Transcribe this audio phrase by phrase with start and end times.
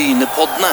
[0.00, 0.72] Brynepoddene.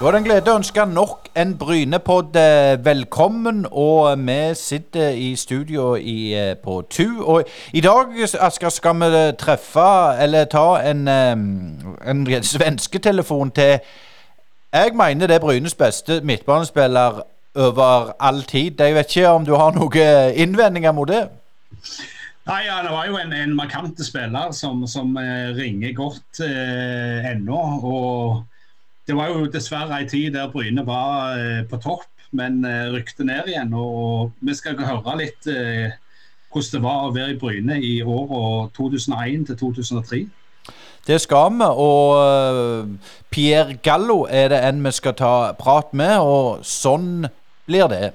[0.00, 2.34] Da er det en glede å ønske nok en Brynepodd
[2.82, 3.60] velkommen.
[3.70, 7.22] Og vi sitter eh, i studio i, eh, på Tu.
[7.22, 9.86] Og i dag, Asker, skal vi eh, treffe,
[10.24, 13.78] eller ta en, en svensketelefon til
[14.72, 17.22] Jeg mener det er Brynes beste midtbanespiller
[17.54, 18.80] over all tid.
[18.80, 21.28] Jeg vet ikke om du har noen innvendinger mot det?
[22.42, 27.30] Nei, ja, Det var jo en, en markant spiller som, som eh, ringer godt eh,
[27.30, 27.58] ennå.
[27.86, 28.42] Og
[29.06, 33.26] det var jo dessverre en tid der Bryne var eh, på topp, men eh, rykte
[33.28, 33.74] ned igjen.
[33.78, 35.94] Og vi skal høre litt eh,
[36.52, 40.22] hvordan det var å være i Bryne i åra 2001 til 2003.
[41.06, 46.18] Det skal vi, og eh, Pierre Gallo er det en vi skal ta prat med,
[46.18, 47.28] og sånn
[47.70, 48.12] blir det.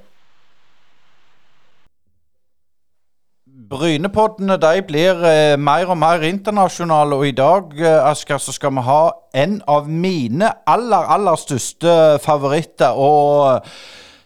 [3.67, 8.71] Brynepoddene de blir eh, mer og mer internasjonale, og i dag eh, Asker, så skal
[8.77, 9.01] vi ha
[9.35, 11.91] en av mine aller, aller største
[12.23, 12.95] favoritter.
[12.95, 13.65] Og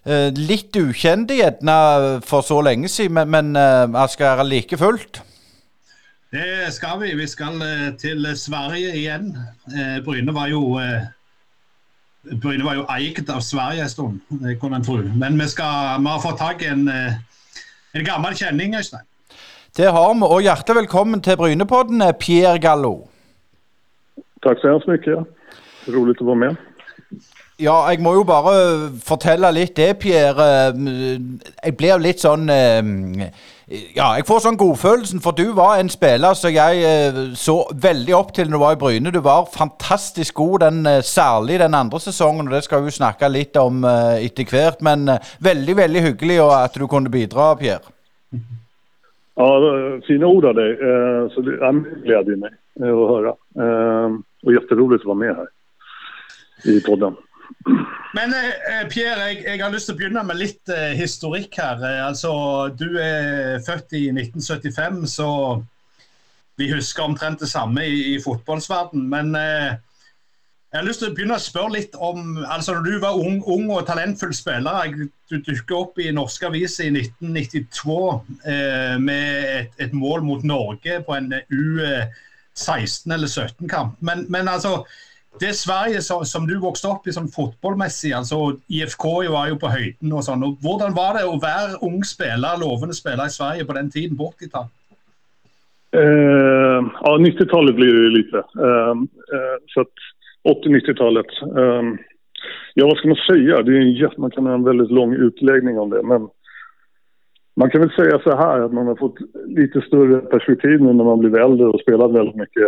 [0.06, 5.23] eh, litt ukjente gjerne eh, for så lenge siden, men, men eh, Asker, like fullt?
[6.31, 7.16] Det skal vi.
[7.17, 9.31] Vi skal eh, til Sverige igjen.
[9.73, 11.08] Eh, Bryne var jo eh,
[12.38, 15.00] Bryne var jo eid av Sverige en stund, det kunne en tro.
[15.02, 17.17] Men vi, skal, vi har fått tak i en, eh,
[17.98, 19.08] en gammel kjenning, Øystein.
[19.77, 23.05] Det har vi, og hjertelig velkommen til Brynepodden, Pierre Gallo.
[24.44, 25.19] Tack så hemskt mycket.
[25.88, 26.55] Roligt att vara med.
[27.58, 28.52] Ja, jeg må jo bare
[29.05, 30.73] fortelle litt det, Pierre.
[31.64, 32.83] Jeg blir litt sånn eh,
[33.95, 38.16] Ja, jeg får sånn godfølelsen, for du var en spiller som jeg eh, så veldig
[38.17, 39.16] opp til når du var i Bryne.
[39.16, 42.99] Du var fantastisk god, den, eh, særlig den andre sesongen, og det skal vi jo
[42.99, 44.83] snakke litt om etter hvert.
[44.83, 47.95] Men veldig, veldig hyggelig at du kunne bidra, Pierre.
[49.42, 50.72] Ja, fina ord av dig.
[50.72, 53.34] Eh, så det ja, mig eh, att höra.
[53.64, 54.11] Eh,
[54.44, 55.48] och jätteroligt att vara med här
[56.66, 57.16] i podden.
[58.14, 61.82] Men eh, Pierre, jeg, jeg, har lyst til å begynne med litt eh, historikk her.
[62.05, 62.32] Altså,
[62.77, 65.30] Du er født i 1975, så
[66.61, 69.10] vi husker omtrent det samme i, i fotballsverden.
[69.10, 69.33] Men
[70.71, 73.42] jeg har lyst til å begynne å spørre litt om altså Når du var ung,
[73.43, 74.93] ung og talentfull spiller,
[75.27, 77.98] du dukket opp i norske aviser i 1992
[78.48, 83.98] eh, med et, et, mål mot Norge på en eh, U16 eller 17-kamp.
[83.99, 84.86] Men, men, altså
[85.43, 89.71] det Sverige som, som, du vokste opp i sånn fotballmessig, altså IFK var jo på
[89.71, 90.48] høyden og sånn.
[90.48, 94.15] og Hvordan var det å være ung spiller, lovende spiller i Sverige på den tiden
[94.20, 94.77] på 80-tallet?
[95.99, 98.48] Eh, ja, 90-talet blir det lite.
[98.55, 98.95] Eh,
[99.36, 100.03] eh, så att
[100.43, 101.25] 80-90-talet.
[101.41, 101.97] Um, ehm,
[102.73, 103.61] ja, vad ska man säga?
[103.61, 106.03] Det är en, man kan ha en väldigt lång utläggning om det.
[106.03, 106.29] Men
[107.55, 111.03] man kan väl säga så här att man har fått lite större perspektiv nu när
[111.03, 112.67] man blivit äldre och spelat väldigt mycket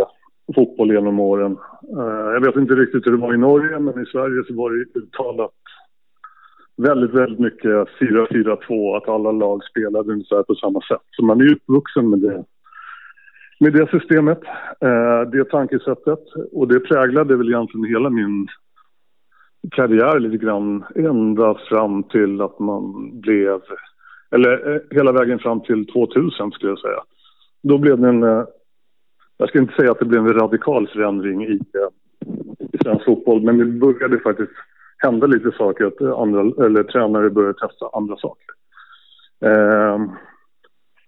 [0.56, 1.58] fotboll genom åren.
[1.98, 4.72] Uh, jag vet inte riktigt hur det var i Norge, men i Sverige så var
[4.72, 5.52] det uttalat
[6.78, 11.02] väldigt, väldigt mycket 4-4-2, att alla lag spelade ungefär på samma sätt.
[11.12, 12.44] Så man är uppvuxen med det
[13.60, 14.40] med det systemet,
[14.80, 16.20] eh, det tankesättet.
[16.52, 18.48] Och det präglade väl egentligen hela min
[19.72, 23.62] karriär lite grann ända fram till att man blev,
[24.32, 27.00] eller eh, hela vägen fram till 2000 skulle jag säga.
[27.64, 28.44] Då blev det en, eh,
[29.38, 32.28] jag ska inte säga att det blev en radikal förändring i, eh,
[32.74, 34.52] i svensk fotboll, men det började faktiskt
[34.98, 38.48] hända lite saker, att andra, eller tränare började testa andra saker.
[39.46, 40.10] Ehm,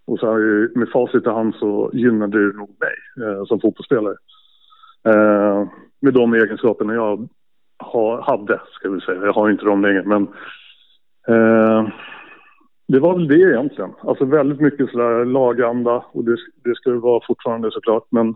[0.07, 4.16] och så här, med facit i hand så gynnade det nog mig eh, som fotbollsspelare.
[5.07, 5.67] Eh,
[6.01, 7.27] med de egenskaperna jag
[7.79, 9.25] ha, hade, ska vi säga.
[9.25, 10.23] Jag har inte dem längre, men
[11.27, 11.89] eh,
[12.88, 13.91] det var väl det egentligen.
[14.01, 18.35] Alltså väldigt mycket sådär laganda och det, det ska det vara fortfarande såklart, men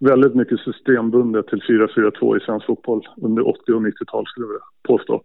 [0.00, 5.22] väldigt mycket systembundet till 4-4-2 i svensk fotboll under 80 och 90-tal skulle jag påstå.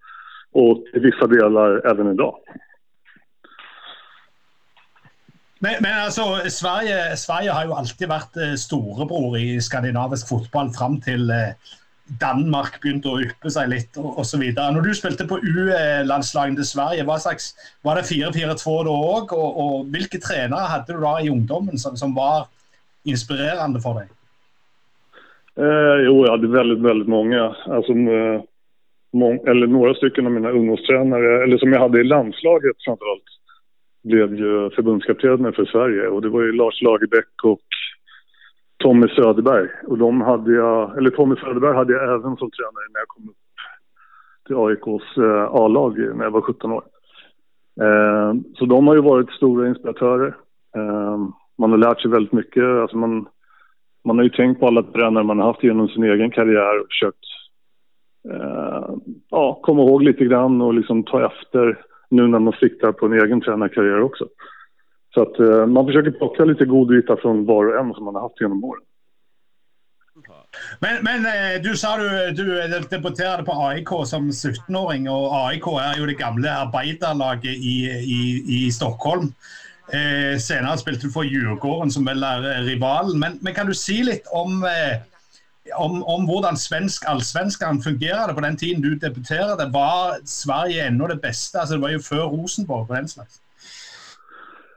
[0.51, 2.35] Och i vissa delar även idag.
[5.59, 11.01] Men, men alltså, Sverige, Sverige, har ju alltid varit eh, storebror i skandinavisk fotboll fram
[11.01, 11.51] till eh,
[12.21, 14.43] Danmark begynte å yppe seg litt osv.
[14.55, 17.51] Når du spilte på U-landslaget til Sverige, hva slags,
[17.85, 19.35] var det 4-4-2 da òg?
[19.35, 22.47] Og, og, hvilke trenere hadde du da i ungdommen som, som var
[23.05, 24.15] inspirerende for deg?
[25.59, 27.43] Eh, jo, jag hade väldigt, väldigt många.
[27.67, 27.93] Alltså,
[29.11, 33.38] mång, eller några stycken av mina ungdomstränare, eller som jag hade i landslaget framförallt
[34.03, 37.59] blev ju förbundskaptener för Sverige och det var ju Lars Lagerbäck och
[38.83, 39.69] Tommy Söderberg.
[39.87, 43.29] Och de hade jag, eller Tommy Söderberg hade jag även som tränare när jag kom
[43.29, 43.35] upp
[44.45, 46.83] till AIKs eh, A-lag när jag var 17 år.
[47.81, 50.35] Eh, så de har ju varit stora inspiratörer.
[50.75, 51.17] Eh,
[51.57, 52.63] man har lärt sig väldigt mycket.
[52.63, 53.27] Alltså man,
[54.05, 56.87] man har ju tänkt på alla tränare man har haft genom sin egen karriär och
[56.87, 57.25] försökt
[59.29, 61.77] ja, komma ihåg lite grann och liksom ta efter
[62.09, 64.27] nu när man siktar på en egen tränarkarriär också.
[65.13, 68.21] Så att eh, man försöker plocka lite godbitar från var och en som man har
[68.21, 68.83] haft genom åren.
[70.79, 75.99] Men, men eh, du sa du, du debuterade på AIK som 17-åring, och AIK är
[75.99, 79.33] ju det gamla arbetarlaget i, i, i Stockholm.
[79.93, 83.19] Eh, senare spelade du för Djurgården som väl är rivalen.
[83.19, 85.08] Men, men kan du säga lite om eh,
[85.77, 89.71] om, om hur svensk allsvenskan fungerade på den tiden du debuterade.
[89.73, 91.59] Var Sverige ännu det bästa?
[91.59, 93.41] Alltså det var ju för Rosenborg på den slags.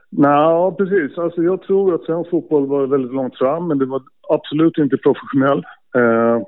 [0.09, 1.17] Nej, precis.
[1.17, 4.97] Alltså jag tror att svensk fotboll var väldigt långt fram, men det var absolut inte
[4.97, 5.63] professionell.
[5.95, 6.41] Eh,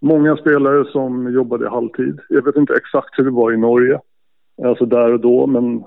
[0.00, 2.20] många spelare som jobbade halvtid.
[2.28, 4.00] Jag vet inte exakt hur det var i Norge,
[4.64, 5.84] alltså där och då, men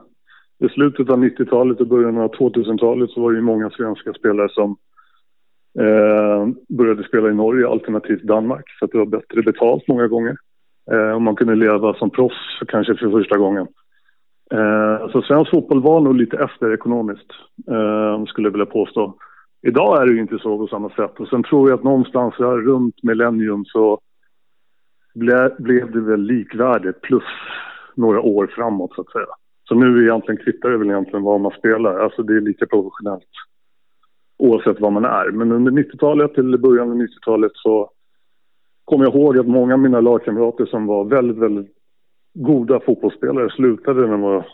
[0.59, 4.77] i slutet av 90-talet och början av 2000-talet så var det många svenska spelare som
[5.79, 10.37] eh, började spela i Norge alternativt Danmark för att det var bättre betalt många gånger.
[10.91, 13.67] Eh, och man kunde leva som proffs kanske för första gången.
[14.53, 17.31] Eh, så svensk fotboll var nog lite efter ekonomiskt,
[17.71, 19.15] eh, skulle jag vilja påstå.
[19.61, 21.19] Idag är det ju inte så på samma sätt.
[21.19, 23.99] Och sen tror jag att någonstans här runt millennium så
[25.15, 27.23] ble, blev det väl likvärdigt plus
[27.95, 29.25] några år framåt så att säga.
[29.63, 31.99] Så nu egentligen kvittar det väl egentligen vad man spelar.
[31.99, 33.29] Alltså det är lika professionellt
[34.41, 35.31] oavsett vad man är.
[35.31, 37.91] Men under 90-talet eller början av 90-talet så
[38.85, 41.71] kommer jag ihåg att många av mina lagkamrater som var väldigt, väldigt
[42.33, 44.45] goda fotbollsspelare slutade när de var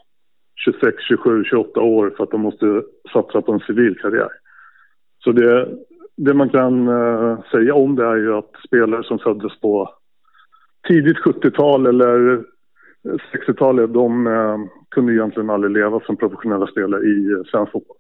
[0.56, 4.30] 26, 27, 28 år för att de måste satsa på en civil karriär.
[5.24, 5.70] Så det,
[6.18, 9.90] det man kan eh, säga om det är ju att spelare som föddes på
[10.88, 12.44] tidigt 70-tal eller
[13.34, 14.58] 60-talet, de eh,
[14.90, 17.97] kunde egentligen aldrig leva som professionella spelare i eh, svensk fotboll.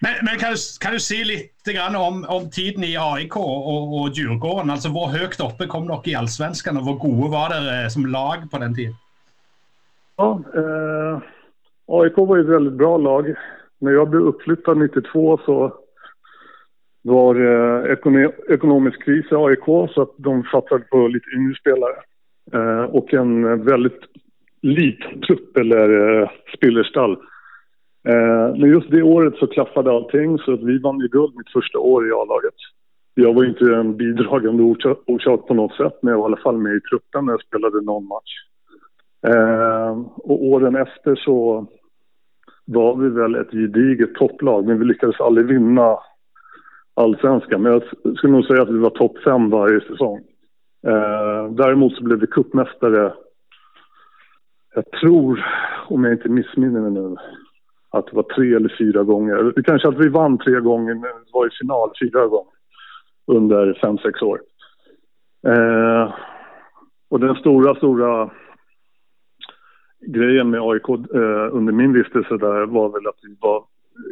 [0.00, 4.00] Men, men kan, du, kan du säga lite grann om, om tiden i AIK och,
[4.00, 4.70] och Djurgården?
[4.70, 8.50] Alltså hur högt uppe kom dock i allsvenskan och hur goda var det som lag
[8.50, 8.94] på den tiden?
[10.16, 11.22] Ja, eh,
[11.86, 13.34] AIK var ju ett väldigt bra lag.
[13.80, 15.74] När jag blev uppflyttad 92 så
[17.02, 19.64] var det eh, ekonomisk kris i AIK
[19.94, 21.96] så att de satsade på lite yngre spelare.
[22.52, 24.00] Eh, och en väldigt
[24.62, 27.22] liten trupp eller eh, spillerstall Eh,
[28.08, 31.52] Eh, men just det året så klaffade allting så att vi vann ju guld mitt
[31.52, 32.54] första år i A-laget.
[33.14, 34.62] Jag var inte en bidragande
[35.06, 37.42] orsak på något sätt men jag var i alla fall med i truppen när jag
[37.42, 38.32] spelade någon match.
[39.26, 41.66] Eh, och åren efter så
[42.64, 45.98] var vi väl ett gediget topplag men vi lyckades aldrig vinna
[46.94, 47.62] allsvenskan.
[47.62, 47.82] Men jag
[48.16, 50.18] skulle nog säga att vi var topp fem varje säsong.
[50.86, 53.12] Eh, däremot så blev vi cupmästare,
[54.74, 55.46] jag tror,
[55.88, 57.16] om jag inte missminner mig nu,
[57.90, 59.52] att det var tre eller fyra gånger.
[59.56, 62.52] Det kanske att vi vann tre gånger, men det var i final fyra gånger
[63.26, 64.40] under fem, sex år.
[65.46, 66.14] Eh,
[67.10, 68.30] och den stora, stora
[70.06, 73.64] grejen med AIK eh, under min vistelse där var väl att vi var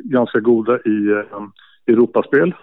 [0.04, 1.42] ganska goda i eh,
[1.86, 2.54] Europaspel.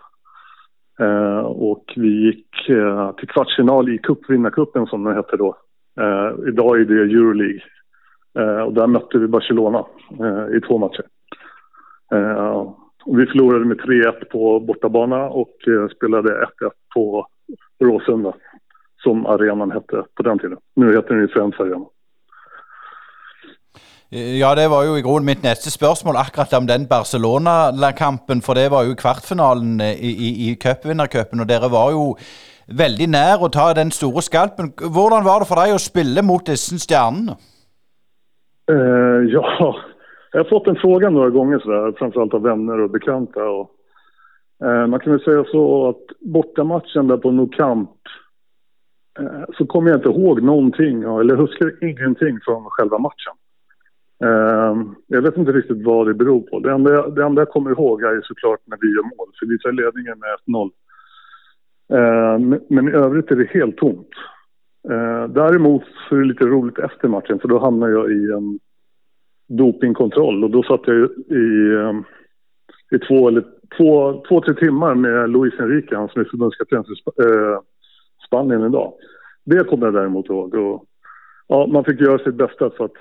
[1.00, 5.58] Eh, och vi gick eh, till kvartsfinal i cupvinnarcupen som den hette då.
[6.00, 7.62] Eh, idag är det Euroleague.
[8.40, 9.86] Eh, och där mötte vi Barcelona
[10.20, 11.06] eh, i två matcher.
[12.14, 12.74] Eh,
[13.06, 16.46] vi förlorade med 3-1 på bortabana och eh, spelade 1-1
[16.94, 17.28] på
[17.84, 18.34] Råsunda
[19.04, 20.58] som arenan hette på den tiden.
[20.76, 21.86] Nu heter den ju Friends Arena.
[24.12, 28.42] Eh, ja, det var jo i grunnen mitt neste spørsmål, akkurat om den Barcelona-kampen.
[28.42, 32.14] For det var jo kvartfinalen eh, i, i, i cupvinnercupen, og dere var jo
[32.68, 34.72] veldig nær å ta den store skalpen.
[34.78, 37.36] Hvordan var det for deg å spille mot disse stjernene?
[38.72, 39.76] Uh, ja,
[40.32, 43.44] jag har fått en fråga några gånger sådär, framförallt av vänner och bekanta.
[43.50, 43.72] Och,
[44.64, 47.90] uh, man kan väl säga så att bortamatchen där på Nou Camp
[49.20, 53.34] uh, eh, så kommer jag inte ihåg någonting, eller huskar ingenting från själva matchen.
[55.08, 56.60] jag vet inte riktigt vad det beror på.
[56.60, 59.60] Det enda, det enda jag kommer ihåg är såklart när vi gör mål, för vi
[59.60, 60.30] tar ledningen med
[61.90, 62.60] 1-0.
[62.70, 64.10] men i övrigt är det helt tomt.
[64.90, 68.60] Eh, däremot så är det lite roligt efter matchen för då hamnar jag i en
[69.48, 70.98] dopingkontroll och då satt jag
[71.28, 72.04] i, ehm,
[72.92, 73.44] i två, eller,
[73.78, 77.60] två, två, tre timmar med Luis Enrique, han som är förbundskapten för eh,
[78.28, 78.94] Spanien idag.
[79.46, 80.56] Det kommer jag däremot ihåg.
[80.56, 80.86] Och,
[81.48, 82.98] ja, man fick göra sitt bästa för att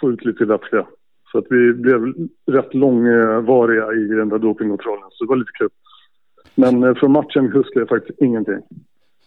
[0.00, 0.86] få ut lite vätska.
[1.32, 2.14] Så att vi blev
[2.46, 5.68] rätt långvariga i den där dopingkontrollen, så det var lite kul.
[6.54, 8.62] Men eh, från matchen huskar jag faktiskt ingenting.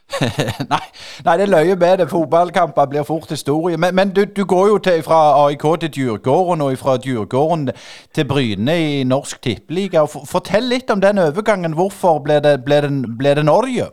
[0.73, 0.85] nei,
[1.25, 2.09] nei, det løyer med det.
[2.09, 3.77] Fotballkamper blir fort historie.
[3.77, 7.69] Men, men du, du, går jo til, fra AIK til Djurgården, og fra Djurgården
[8.15, 10.05] til Bryne i Norsk Tippeliga.
[10.31, 11.77] Fortell litt om den overgangen.
[11.77, 13.89] Hvorfor ble det, ble det, ble det Norge?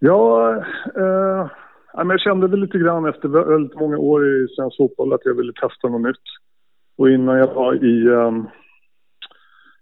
[0.00, 0.20] Ja,
[1.02, 1.50] eh,
[1.92, 5.52] jag kände väl lite grann efter väldigt många år i svensk fotboll att jag ville
[5.52, 6.28] testa något nytt.
[6.98, 8.46] Och innan jag var i, ehm,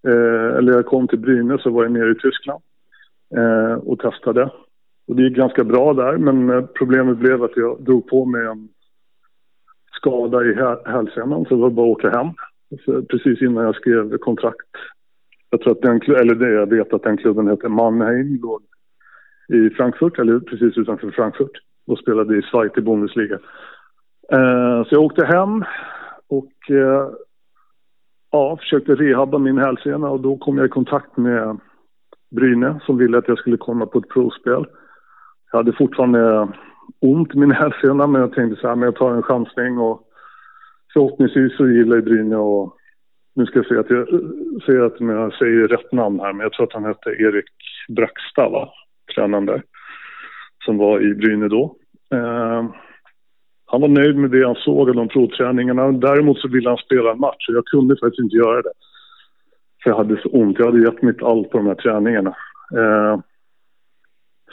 [0.09, 2.63] eh, eller jag kom till Brynäs så var jag nere i Tyskland
[3.35, 4.51] Eh, och testade.
[5.09, 8.47] Och det gick ganska bra där, men eh, problemet blev att jag drog på mig
[8.47, 8.69] en
[9.93, 10.55] skada i
[10.91, 12.29] hälsenan, så det var bara att åka hem.
[12.85, 14.71] Så precis innan jag skrev kontrakt.
[15.51, 18.63] Jag tror att den, eller det, jag vet att den klubben heter Mannheim, låg
[19.49, 23.39] i Frankfurt, eller precis utanför Frankfurt och spelade i Zweite Bundesliga.
[24.33, 25.65] Eh, så jag åkte hem
[26.29, 27.11] och eh,
[28.31, 31.61] ja, försökte rehabba min hälsena och då kom jag i kontakt med
[32.37, 34.67] Bryne som ville att jag skulle komma på ett provspel.
[35.53, 36.49] Jag hade fortfarande
[37.01, 40.03] ont i min hälsena men jag tänkte så här, men jag tar en chansning och
[40.93, 42.77] förhoppningsvis så gillar jag Bryne och
[43.35, 44.09] nu ska jag se att jag,
[44.67, 47.51] se att jag säger rätt namn här men jag tror att han hette Erik
[47.89, 48.69] Braxta va,
[49.15, 49.63] tränaren där
[50.65, 51.77] som var i Bryne då.
[52.15, 52.65] Eh,
[53.67, 55.93] han var nöjd med det han såg av de provträningarna.
[55.93, 58.73] Däremot så ville han spela en match och jag kunde faktiskt inte göra det.
[59.83, 60.59] För jag hade så ont.
[60.59, 62.37] Jag hade gett mitt allt på de här träningarna.
[62.77, 63.21] Eh,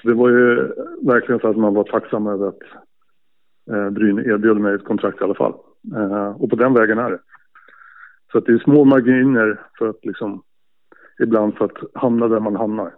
[0.01, 0.55] så det var ju
[1.01, 2.61] verkligen så att man var tacksam över att
[3.71, 5.53] eh, Bryn erbjöd mig ett kontrakt i alla fall.
[5.95, 7.19] Eh, och på den vägen är det.
[8.31, 10.43] Så att det är små marginer för att liksom
[11.19, 12.93] ibland för att hamna där man hamnar.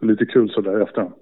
[0.00, 1.14] Lite kul sådär i efterhand.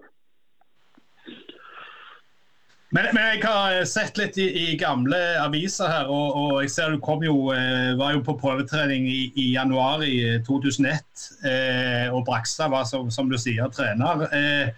[2.92, 6.72] Men, men, jeg har eh, sett litt i, i gamle aviser her, og, og, jeg
[6.74, 11.00] ser du kom jo, eh, var jo på prøvetrening i, i januar i 2001.
[11.40, 14.26] Eh, eh og Brakstad var, som, som, du sier, trener.
[14.36, 14.74] Eh,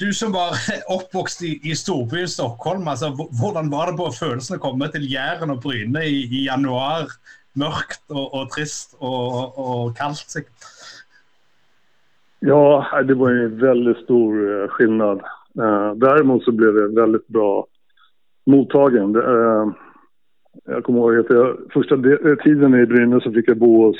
[0.00, 0.56] du som var
[0.96, 5.52] oppvokst i, i storbyen Stockholm, altså, hvordan var det på følelsen å komme til Jæren
[5.52, 7.12] og Bryne i, i januar?
[7.60, 10.40] Mørkt og, og trist og, og kaldt.
[12.42, 12.64] Ja,
[13.04, 15.20] det var en väldigt stor skillnad.
[15.58, 17.66] Eh, däremot så blev det väldigt bra
[18.46, 19.16] mottagen.
[19.16, 19.72] Eh,
[20.64, 23.96] jag kommer ihåg att jag, första eh, tiden i Brynäs så fick jag bo hos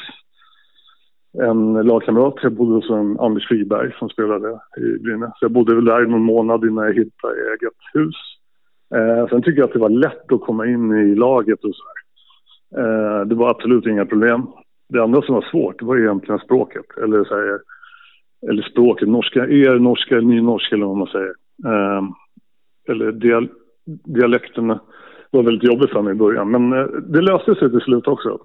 [1.42, 2.34] en lagkamrat.
[2.42, 5.32] Jag bodde hos en Anders Friberg som spelade i Brynäs.
[5.40, 8.16] Jag bodde väl där i någon månad innan jag hittade eget hus.
[8.94, 11.82] Eh, sen tycker jag att det var lätt att komma in i laget och så
[12.80, 14.46] eh, Det var absolut inga problem.
[14.88, 16.86] Det enda som var svårt det var egentligen språket.
[17.02, 17.60] Eller, så här,
[18.50, 21.34] eller språket, norska, er norska, eller nynorska eller vad man säger.
[21.64, 22.02] Eh,
[22.88, 23.48] eller dial
[23.86, 24.78] dialekten
[25.30, 26.50] var väldigt jobbig för mig i början.
[26.50, 28.38] Men eh, det löste sig till slut också.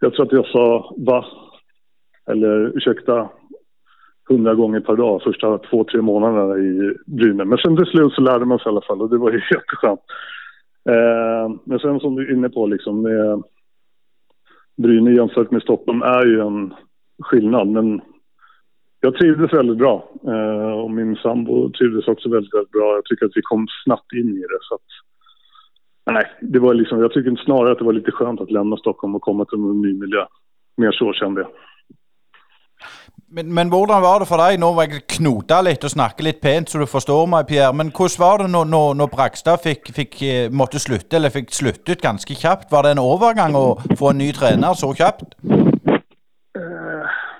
[0.00, 1.24] Jag tror att jag sa va
[2.30, 3.28] eller ursäkta
[4.28, 7.46] hundra gånger per dag första två, tre månaderna i Brynäs.
[7.46, 9.40] Men sen till slut så lärde man sig i alla fall och det var ju
[9.50, 10.00] jätteskönt.
[10.88, 13.42] Eh, men sen som du är inne på liksom med
[14.76, 16.74] Brynäs jämfört med Stockholm är ju en
[17.22, 17.68] skillnad.
[17.68, 18.00] Men
[19.00, 22.94] jag trivdes väldigt bra eh, och min sambo trivdes också väldigt, väldigt bra.
[22.94, 24.58] Jag tycker att vi kom snabbt in i det.
[24.60, 24.88] Så att,
[26.14, 29.14] nej, det var liksom, jag tycker snarare att det var lite skönt att lämna Stockholm
[29.14, 30.24] och komma till en ny miljö.
[30.76, 31.50] Mer så kände jag.
[33.30, 34.58] Men, men hvordan var det for dig?
[34.58, 37.72] Nu var jeg knota lite og snakke lite pent, så du förstår mig, Pierre.
[37.72, 41.52] Men hvordan var det når, når, når Brakstad fikk, fikk, eh, måtte slutte, eller fick
[41.52, 42.72] sluttet ganske kjapt?
[42.72, 45.36] Var det en overgang att få en ny tränare så kjapt?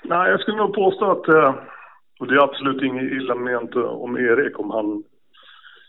[0.08, 1.54] Nej, jag skulle nog påstå att, eh,
[2.20, 5.02] och det är absolut inget illa ment eh, om Erik om han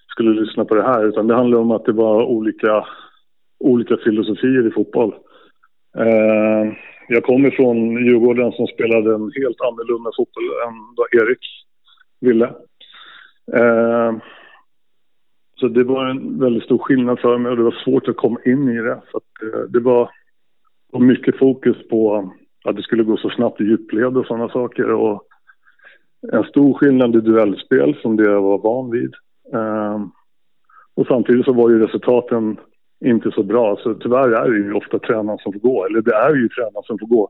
[0.08, 2.86] skulle lyssna på det här, utan det handlar om att det var olika,
[3.60, 5.14] olika filosofier i fotboll.
[5.98, 6.74] Eh,
[7.08, 11.46] jag kommer från Djurgården som spelade en helt annorlunda fotboll än vad Erik
[12.22, 12.54] ville.
[15.60, 18.40] Så det var en väldigt stor skillnad för mig och det var svårt att komma
[18.46, 19.02] in i det.
[19.12, 19.22] För
[19.68, 20.10] det var
[21.00, 22.32] mycket fokus på
[22.66, 24.92] att det skulle gå så snabbt i djupled och sådana saker.
[24.92, 25.24] Och
[26.32, 29.14] en stor skillnad i duellspel som det jag var van vid.
[29.54, 30.12] Um,
[30.96, 32.58] och samtidigt så var ju resultaten
[33.06, 33.78] inte så bra.
[33.84, 35.86] Så tyvärr är det ju ofta tränaren som får gå.
[35.86, 37.30] Eller det är ju tränaren som får gå.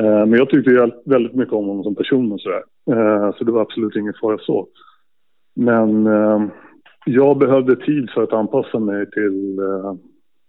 [0.00, 2.62] Uh, men jag tyckte väldigt mycket om honom som person och sådär.
[2.90, 4.68] Uh, så det var absolut ingen fara så.
[5.54, 6.46] Men uh,
[7.04, 9.94] jag behövde tid för att anpassa mig till eh,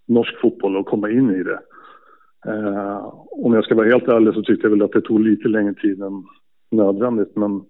[0.07, 1.59] norsk fotboll och komma in i det.
[2.47, 5.47] Eh, om jag ska vara helt ärlig så tyckte jag väl att det tog lite
[5.47, 6.23] längre tid än
[6.71, 7.35] nödvändigt.
[7.35, 7.61] Men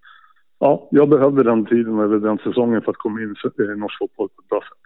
[0.59, 3.97] ja, jag behövde den tiden eller den säsongen för att komma in i eh, norsk
[3.99, 4.77] fotboll på ett bra sätt.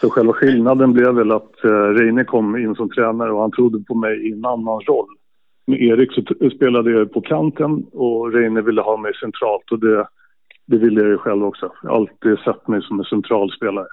[0.00, 3.84] Så själva skillnaden blev väl att eh, Reine kom in som tränare och han trodde
[3.84, 5.08] på mig i en annan roll.
[5.66, 10.06] Med Erik så spelade jag på kanten och Reine ville ha mig centralt och det
[10.66, 11.72] det ville jag ju själv också.
[11.82, 13.86] Jag har alltid sett mig som en centralspelare.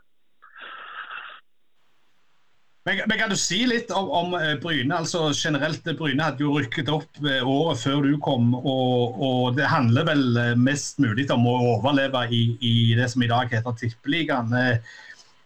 [2.85, 4.97] Men, men, kan du si litt om, om, eh, Bryne?
[4.97, 8.49] altså generelt eh, Bryne hadde jo rykket opp eh, året før du kom.
[8.59, 13.29] Og, og det handler vel mest mulig om å overleve i, i det som i
[13.31, 14.51] dag heter Tippeligaen.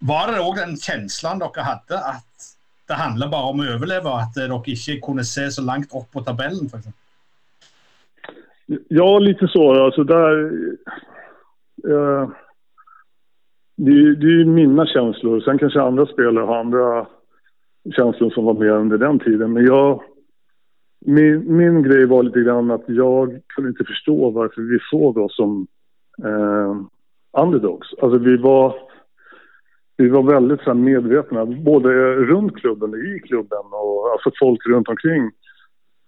[0.10, 2.48] Var det òg den kjenslen dere hadde, at
[2.90, 4.16] det handler bare om å overleve?
[4.18, 6.90] At dere ikke kunne se så langt opp på tabellen, f.eks.?
[8.90, 9.86] Ja, lite så.
[9.86, 10.50] Alltså där,
[11.88, 12.30] eh,
[13.76, 15.40] det, det är mina känslor.
[15.42, 17.08] Sen kanske andra spelare har andra
[17.96, 19.54] känslor som var med under den tiden.
[19.54, 20.02] Men jag,
[21.06, 25.36] min, min grej var lite grann att jag kunde inte förstå varför vi såg oss
[25.36, 25.68] som
[26.24, 26.76] eh,
[27.44, 27.88] underdogs.
[28.02, 28.76] Alltså vi var,
[29.98, 34.88] vi var väldigt så medvetna, både runt klubben och i klubben och alltså folk runt
[34.88, 35.32] omkring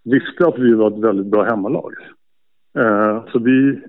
[0.03, 1.93] visste att vi var ett väldigt bra hemmalag.
[2.77, 3.81] Eh, så vi,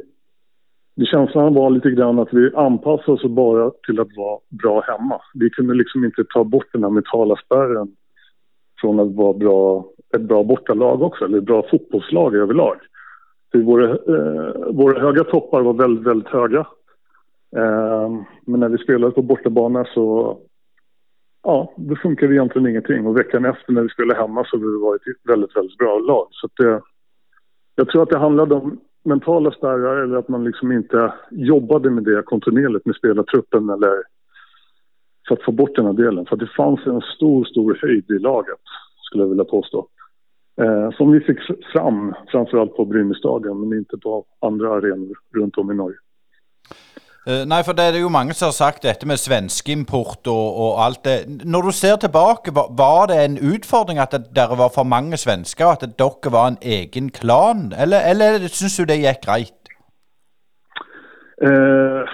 [1.06, 5.20] känslan var lite grann att vi anpassade oss bara till att vara bra hemma.
[5.34, 7.88] Vi kunde liksom inte ta bort den här mentala spärren
[8.80, 12.76] från att vara bra, ett bra bortalag också, eller ett bra fotbollslag överlag.
[13.52, 16.66] För våra, eh, våra höga toppar var väldigt, väldigt höga.
[17.56, 18.10] Eh,
[18.46, 20.38] men när vi spelade på bortabana så
[21.42, 23.06] ja, det funkade egentligen ingenting.
[23.06, 26.28] Och veckan efter när vi spelade hemma så var vi ett väldigt, väldigt bra lag.
[26.30, 26.80] Så det, eh,
[27.74, 32.04] jag tror att det handlade om mentala spärrar eller att man liksom inte jobbade med
[32.04, 34.02] det kontinuerligt med spelartruppen eller
[35.28, 36.26] för att få bort den här delen.
[36.26, 38.60] För att det fanns en stor, stor höjd i laget,
[39.00, 39.88] skulle jag vilja påstå.
[40.60, 41.38] Eh, som vi fick
[41.72, 45.98] fram, framförallt på Brynäsdagen, men inte på andra arenor runt om i Norge.
[47.28, 50.84] Uh, nei, for det er jo mange som har sagt dette med svenskeimporт og, og
[50.84, 51.16] alt det.
[51.44, 55.66] Når du ser tilbake, var, det en utfordring at det, dere var for mange svensker,
[55.66, 59.52] at dere var en egen klan, eller, eller syns du det gikk greit?
[61.44, 62.08] Uh,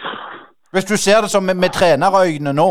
[0.73, 2.71] Hvis du ser det som med, med trenerøyne nå?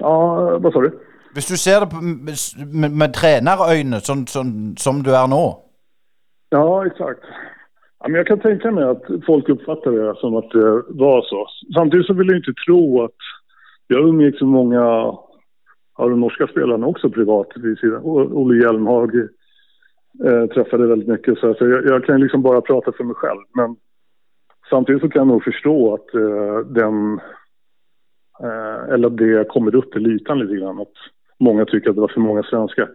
[0.00, 0.12] Ja,
[0.58, 0.90] hva sa du?
[1.32, 5.44] Hvis du ser det med, med, trenerøyne, sånn, sånn, som du er nå?
[6.50, 7.26] Ja, exakt.
[8.02, 11.46] Men jag kan tänka mig att folk uppfattar det som att det var så.
[11.74, 13.16] Samtidigt så vill jag inte tro att...
[13.86, 14.82] Jag umgicks med många
[15.94, 17.48] av de norska spelarna också privat.
[18.04, 19.14] Olle Hjelmhag
[20.24, 21.38] eh, träffade väldigt mycket.
[21.38, 23.40] Så, så jag, jag, kan liksom bara prata för mig själv.
[23.54, 23.76] Men
[24.70, 27.20] samtidigt så kan jag nog förstå att eh, den...
[28.42, 30.80] Eh, eller att det kommer upp till ytan lite grann.
[30.80, 30.94] Att
[31.40, 32.90] många tycker att det var för många svenskar.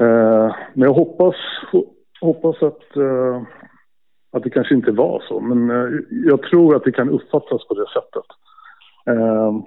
[0.00, 1.36] Eh, men jag hoppas,
[2.20, 3.42] hoppas att eh,
[4.30, 5.40] att det kanske inte var så.
[5.40, 8.26] Men eh, jag tror att det kan uppfattas på det sättet.
[9.06, 9.62] Ehm,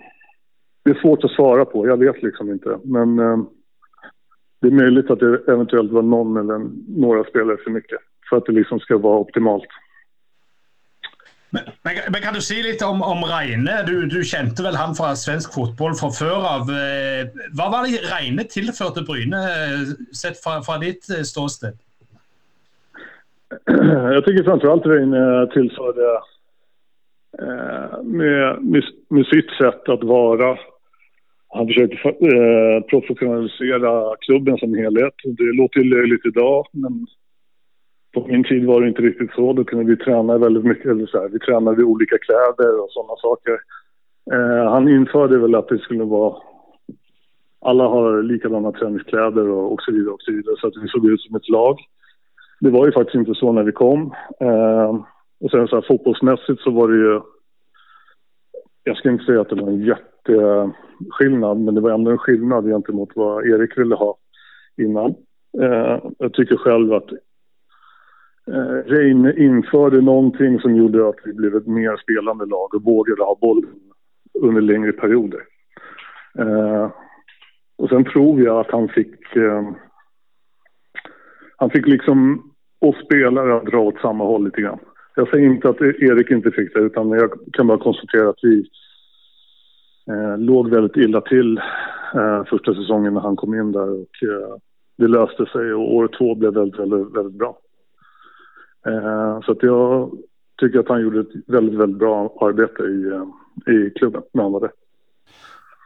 [0.84, 2.80] det är svårt att svara på, jag vet liksom inte.
[2.84, 3.38] Men eh,
[4.62, 8.00] det är möjligt att det eventuellt var någon eller några spelare för mycket.
[8.30, 9.68] För att det liksom ska vara optimalt.
[11.50, 13.84] Men, men, men, kan du säga lite om, om Reine?
[13.86, 16.62] Du, du, kände väl han från svensk fotboll från før av.
[16.62, 19.38] Eh, vad var det Reine tillförde Bryne,
[20.16, 21.78] sett från ditt ståsted?
[24.14, 26.06] jag tycker framförallt Reine tillförde
[27.40, 30.58] eh, med, med, med, sitt sätt att vara.
[31.48, 35.14] Han försökte eh, professionalisera klubben som helhet.
[35.24, 37.08] Det låter ju löjligt idag, men
[38.14, 39.54] på min tid var det inte riktigt så.
[39.54, 40.86] Då kunde vi träna väldigt mycket.
[40.86, 43.58] Eller så här, vi tränade i olika kläder och sådana saker.
[44.34, 46.36] Eh, han införde väl att det skulle vara...
[47.64, 50.56] Alla har likadana träningskläder och, och så vidare och så vidare.
[50.58, 51.80] Så att vi såg ut som ett lag
[52.62, 54.14] det var ju faktiskt inte så när vi kom.
[54.40, 55.06] Eh,
[55.40, 57.22] och sen så här, fotbollsmässigt så var det ju...
[58.84, 62.66] Jag ska inte säga att det var en jätteskillnad, men det var ändå en skillnad
[62.66, 64.18] gentemot vad Erik ville ha
[64.78, 65.16] innan.
[65.62, 67.12] Eh, jag tycker själv att
[68.48, 73.24] eh, Reine införde någonting som gjorde att vi blev ett mer spelande lag och vågade
[73.24, 73.80] ha bollen
[74.42, 75.42] under längre perioder.
[76.40, 76.92] Eh,
[77.78, 79.36] och sen tror jag att han fick...
[79.36, 79.72] Eh,
[81.58, 82.51] han fick liksom
[82.82, 84.80] och spelare att dra åt samma håll lite grann.
[85.16, 88.70] Jag säger inte att Erik inte fick det, utan jag kan bara konstatera att vi
[90.10, 91.58] eh, låg väldigt illa till
[92.16, 94.58] eh, första säsongen när han kom in där och eh,
[94.98, 97.58] det löste sig och år två blev väldigt, väldigt, väldigt bra.
[98.86, 100.12] Eh, så att jag
[100.60, 104.52] tycker att han gjorde ett väldigt, väldigt bra arbete i, eh, i klubben när han
[104.52, 104.72] var där.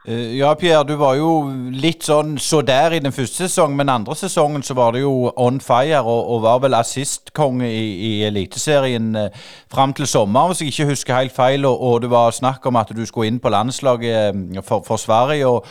[0.08, 1.30] Eh, ja, Pierre, du var jo
[1.74, 5.14] litt sånn så der i den første sesongen, men andre sesongen så var du jo
[5.34, 9.40] on fire og, og var vel assistkonge i, i Eliteserien eh,
[9.72, 11.66] fram til sommeren, hvis jeg ikke husker helt feil.
[11.66, 15.02] Og, og, det var snakk om at du skulle inn på landslaget eh, for, for
[15.02, 15.46] Sverige.
[15.46, 15.66] og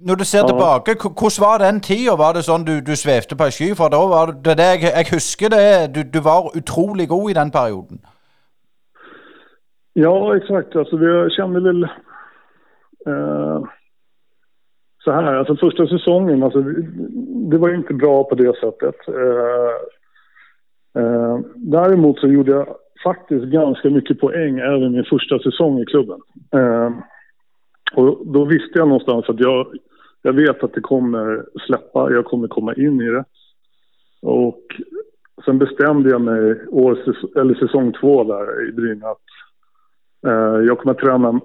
[0.00, 2.16] Når du ser tilbake, hvordan var den tida?
[2.16, 3.74] Var det sånn du, du svevde på ei sky?
[3.76, 7.40] For da var det, det jeg, jeg husker det, du, du, var utrolig god i
[7.44, 8.00] den perioden.
[9.92, 10.76] Ja, exakt.
[10.76, 11.84] Alltså, vi kände väl
[13.06, 13.64] eh,
[15.04, 16.60] så här, alltså första säsongen, alltså,
[17.50, 18.94] det var inte bra på det sättet.
[19.08, 19.74] Eh,
[21.02, 22.66] eh, däremot så gjorde jag
[23.04, 26.20] faktiskt ganska mycket poäng även min första säsong i klubben.
[26.54, 26.90] Eh,
[27.94, 29.66] och då visste jag någonstans att jag,
[30.22, 33.24] jag vet att det kommer släppa, jag kommer komma in i det.
[34.22, 34.62] Och
[35.44, 36.98] sen bestämde jag mig år,
[37.40, 39.20] eller säsong två där i Brynäs att
[40.26, 41.40] eh, jag kommer träna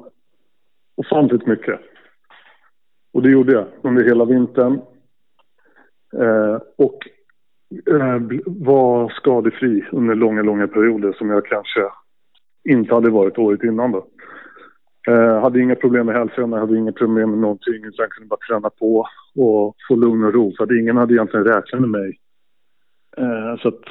[0.95, 1.79] ofantligt mycket.
[3.13, 4.81] Och det gjorde jag under hela vintern.
[6.17, 7.07] Eh, och
[7.91, 11.81] eh, var skadefri under långa, långa perioder som jag kanske
[12.69, 14.07] inte hade varit året innan då.
[15.07, 17.83] Eh, hade inga problem med hälsan, hade inga problem med någonting.
[17.83, 20.53] Utan kunde bara träna på och få lugn och ro.
[20.57, 22.19] För att ingen hade egentligen räknat med mig.
[23.17, 23.81] Eh, så att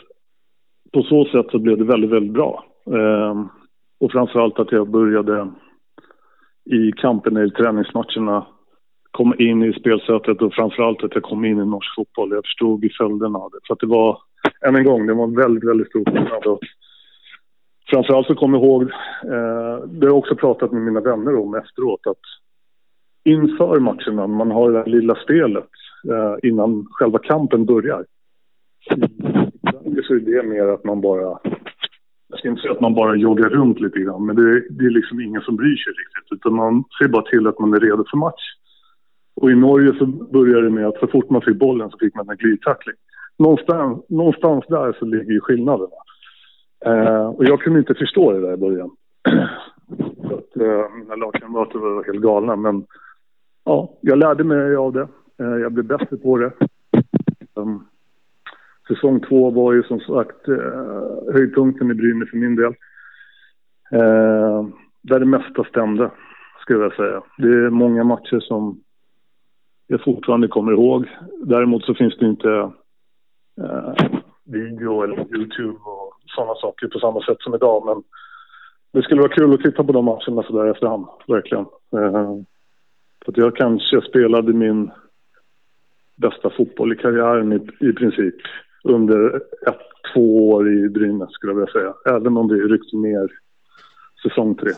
[0.92, 2.64] på så sätt så blev det väldigt, väldigt bra.
[2.86, 3.46] Eh,
[4.00, 5.50] och framförallt att jag började
[6.64, 8.46] i kampen i träningsmatcherna
[9.10, 12.30] kom in i spelsättet och framförallt att jag kom in i norsk fotboll.
[12.30, 13.58] Jag förstod i följderna av det.
[13.66, 14.18] För att det var,
[14.66, 16.58] än en gång, det var väldigt, väldigt stor skillnad.
[17.90, 21.54] Framförallt så kommer jag ihåg, eh, det har jag också pratat med mina vänner om
[21.54, 22.24] efteråt, att
[23.24, 25.68] inför matcherna, man har det där lilla spelet
[26.10, 28.04] eh, innan själva kampen börjar.
[30.06, 31.38] Så är det mer att man bara,
[32.34, 34.90] jag ska inte säga att man bara joggar runt lite grann, men det, det är
[34.90, 36.32] liksom ingen som bryr sig riktigt.
[36.32, 38.44] Utan man ser bara till att man är redo för match.
[39.36, 42.14] Och i Norge så började det med att så fort man fick bollen så fick
[42.14, 42.96] man en glidtackling.
[43.38, 45.88] Någonstans, någonstans där så ligger ju skillnaden.
[46.84, 48.90] Eh, och jag kunde inte förstå det där i början.
[50.28, 52.56] så att, eh, mina lagkamrater var helt galna.
[52.56, 52.86] Men
[53.64, 55.08] ja, jag lärde mig av det.
[55.38, 56.52] Eh, jag blev bättre på det.
[57.54, 57.84] Um,
[58.88, 62.74] säsong två var ju som sagt eh, höjdpunkten i Brynäs för min del.
[63.92, 64.68] Eh,
[65.02, 66.10] där det mesta stämde,
[66.60, 67.22] skulle jag säga.
[67.38, 68.80] Det är många matcher som
[69.86, 71.06] jag fortfarande kommer ihåg.
[71.42, 72.50] Däremot så finns det inte
[73.60, 73.94] eh,
[74.44, 77.86] video eller Youtube och sådana saker på samma sätt som idag.
[77.86, 78.02] Men
[78.92, 81.64] det skulle vara kul att titta på de matcherna sådär efterhand, verkligen.
[81.92, 82.36] Eh,
[83.24, 84.90] för att jag kanske spelade min
[86.16, 88.34] bästa fotboll i karriären i, i princip
[88.84, 89.36] under
[89.68, 89.80] ett,
[90.14, 92.16] två år i Brynäs skulle jag vilja säga.
[92.16, 93.28] Även om det ryckte ner
[94.22, 94.72] säsong tre.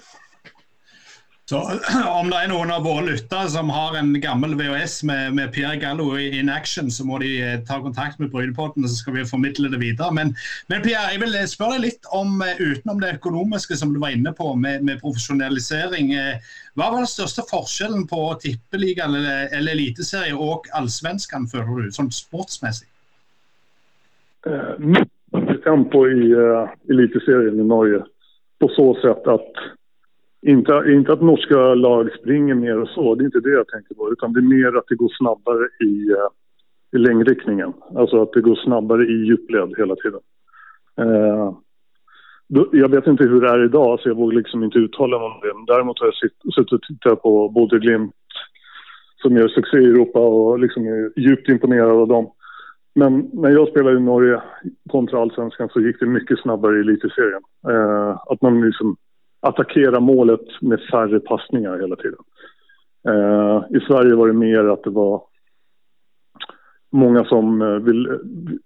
[1.51, 1.57] Så
[2.21, 5.79] Om det er noen av våre lyttere som har en gammel VHS med, med Pierre
[5.79, 9.71] Gallo in action, så må de eh, ta kontakt med Brynepodden, så skal vi formidle
[9.71, 10.11] det videre.
[10.11, 10.35] Men,
[10.67, 14.01] men, Pierre, jeg vil eh, spørre deg litt om, eh, utenom det økonomiske som du
[14.03, 16.11] var inne på, med, med profesjonalisering.
[16.17, 21.95] Hva eh, var den største forskjellen på tippeliga eller, eller eliteserie og allsvenskan, føler du,
[21.95, 22.91] sånn sportsmessig?
[24.47, 24.79] Eh,
[25.33, 28.05] Mycket tempo i eh, elitserien i Norge.
[28.59, 29.53] På så sätt att
[30.43, 33.95] inte, inte att norska lag springer mer och så, det är inte det jag tänker
[33.95, 34.13] på.
[34.13, 36.29] Utan det är mer att det går snabbare i, eh,
[36.93, 37.73] i längdriktningen.
[37.97, 40.21] Alltså att det går snabbare i djupled hela tiden.
[41.01, 41.55] Eh,
[42.49, 45.27] då, jag vet inte hur det är idag, så jag vågar liksom inte uttala mig
[45.27, 45.73] om det.
[45.73, 48.13] Däremot har jag suttit och tittat på både Glimt
[49.23, 52.31] som gör succé i Europa och liksom är djupt imponerad av dem.
[52.99, 54.43] Men när jag spelade i Norge
[54.91, 57.43] kontra allsvenskan så gick det mycket snabbare i elitserien.
[57.69, 58.97] Eh, att man liksom
[59.41, 62.19] attackerar målet med färre passningar hela tiden.
[63.09, 65.23] Eh, I Sverige var det mer att det var
[66.93, 68.19] många som eh, ville,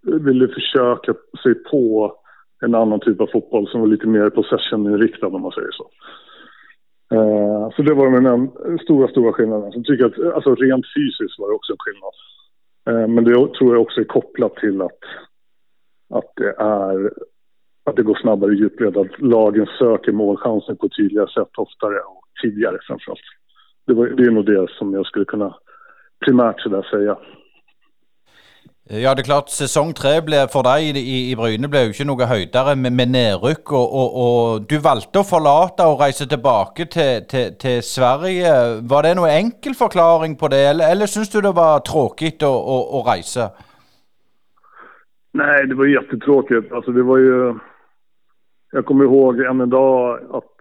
[0.03, 2.12] ville försöka sig på
[2.61, 5.90] en annan typ av fotboll som var lite mer possession-inriktad om man säger så.
[7.14, 9.73] Eh, så det var den stora, stora skillnaden.
[9.73, 12.14] Så tycker att, alltså rent fysiskt var det också en skillnad.
[12.88, 14.99] Eh, men det tror jag också är kopplat till att,
[16.14, 17.11] att det är
[17.85, 22.25] att det går snabbare i djupled, att lagen söker målchansen på tydliga sätt oftare och
[22.43, 23.21] tidigare framförallt.
[23.87, 25.57] Det, var, det är nog det som jag skulle kunna
[26.25, 27.19] primärt sådär säga.
[28.90, 30.16] Ja, det er klart sesong tre
[30.50, 33.70] for deg i, i Bryne ble jo ikke noe høydere med, med nedrykk.
[33.70, 38.83] Og, og, og, du valgte å forlate og reise tilbake til, til, til Sverige.
[38.90, 42.50] Var det noen enkel forklaring på det, eller, eller syns du det var tråkig å,
[42.50, 43.46] å, å reise?
[45.38, 46.72] Nej, det var jättetråkigt.
[46.72, 47.59] Alltså det var ju
[48.72, 50.57] jag kommer ihåg än idag att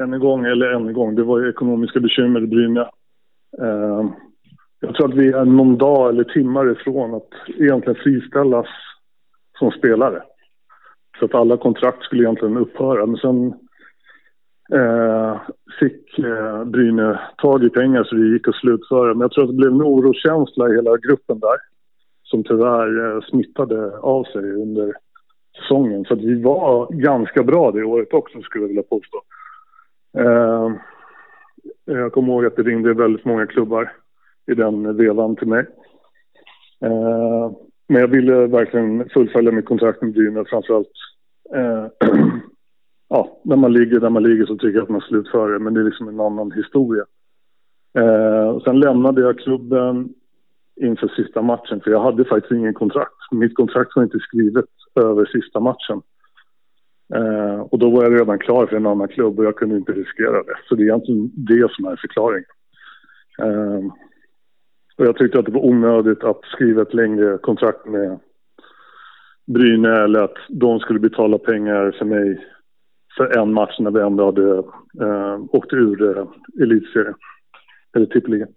[0.00, 2.88] än en gång, eller än en gång, det var ju ekonomiska bekymmer i Brynäs.
[3.60, 4.10] Uh
[4.84, 8.66] jag tror att vi är någon dag eller timmar ifrån att egentligen friställas
[9.58, 10.22] som spelare.
[11.18, 13.06] Så att alla kontrakt skulle egentligen upphöra.
[13.06, 13.54] Men sen
[14.72, 15.40] eh,
[15.80, 19.14] fick eh, Bryne tag i pengar så det gick att slutföra.
[19.14, 21.56] Men jag tror att det blev en oroskänsla i hela gruppen där
[22.22, 24.94] som tyvärr eh, smittade av sig under
[25.60, 26.04] säsongen.
[26.04, 29.22] Så att vi var ganska bra det året också skulle jag vilja påstå.
[30.18, 30.72] Eh,
[31.84, 33.92] jag kommer ihåg att det ringde väldigt många klubbar
[34.46, 35.66] i den vevan till mig.
[36.84, 37.50] Eh,
[37.88, 40.92] men jag ville verkligen fullfölja mitt kontrakt med Brynäs framförallt.
[41.54, 41.86] Eh,
[43.08, 45.74] ja, när man ligger där man ligger så tycker jag att man slutför det, men
[45.74, 47.04] det är liksom en annan historia.
[47.98, 50.08] Eh, sen lämnade jag klubben
[50.80, 53.32] inför sista matchen, för jag hade faktiskt ingen kontrakt.
[53.32, 56.02] Mitt kontrakt var inte skrivet över sista matchen.
[57.14, 59.92] Eh, och då var jag redan klar för en annan klubb och jag kunde inte
[59.92, 60.56] riskera det.
[60.68, 62.50] Så det är egentligen det som är förklaringen.
[63.38, 63.92] Eh,
[64.96, 68.18] och jag tyckte att det var onödigt att skriva ett längre kontrakt med
[69.46, 72.46] Bryne eller att de skulle betala pengar för mig
[73.16, 74.58] för en match när vi ändå hade
[75.06, 76.26] eh, åkt ur eh,
[76.62, 77.14] elitserien,
[77.96, 78.48] eller tippeligan.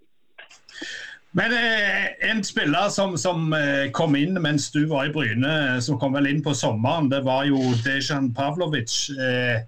[1.30, 5.78] Men eh, en spelare som, som eh, kom in medan du var i Bryne, eh,
[5.78, 9.10] som kom väl in på sommaren, det var ju Dejan Pavlovic.
[9.10, 9.60] Eh,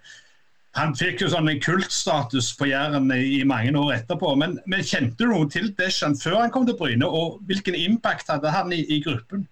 [0.78, 4.34] han fikk jo sånn kultstatus på Jæren i, i mange år etterpå.
[4.40, 8.30] Men, men kjente du noe til Dejan før han kom til Bryne, og hvilken impact
[8.32, 9.46] hadde han i, i gruppen?